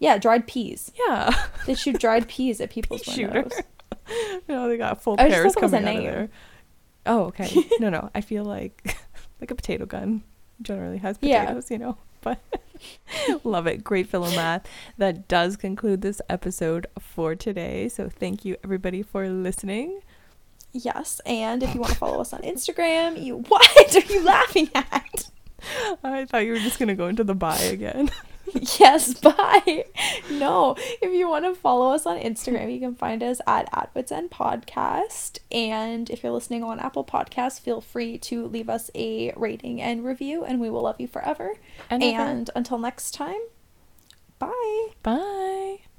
[0.00, 0.90] yeah dried peas.
[1.06, 1.30] Yeah.
[1.66, 3.48] They shoot dried peas at people's Pea shooter.
[4.48, 6.28] no, they got full I just pears thought that was a coming out of there.
[7.06, 7.50] Oh, okay.
[7.80, 8.10] no, no.
[8.14, 8.96] I feel like
[9.40, 10.22] like a potato gun
[10.62, 11.42] generally has Yeah.
[11.44, 11.96] potatoes, you know.
[12.20, 12.38] But
[13.44, 13.84] love it.
[13.84, 14.64] Great philomath.
[14.96, 17.88] That does conclude this episode for today.
[17.88, 20.00] So thank you everybody for listening.
[20.72, 24.70] Yes, and if you want to follow us on Instagram, you what are you laughing
[24.74, 25.30] at?
[26.02, 28.10] I thought you were just gonna go into the bye again.
[28.78, 29.84] yes, bye.
[30.30, 34.12] No, if you want to follow us on Instagram, you can find us at Atwits
[34.12, 35.38] End Podcast.
[35.50, 40.04] And if you're listening on Apple Podcasts, feel free to leave us a rating and
[40.04, 41.54] review, and we will love you forever.
[41.90, 43.40] And and until next time,
[44.38, 44.88] bye.
[45.02, 45.93] Bye.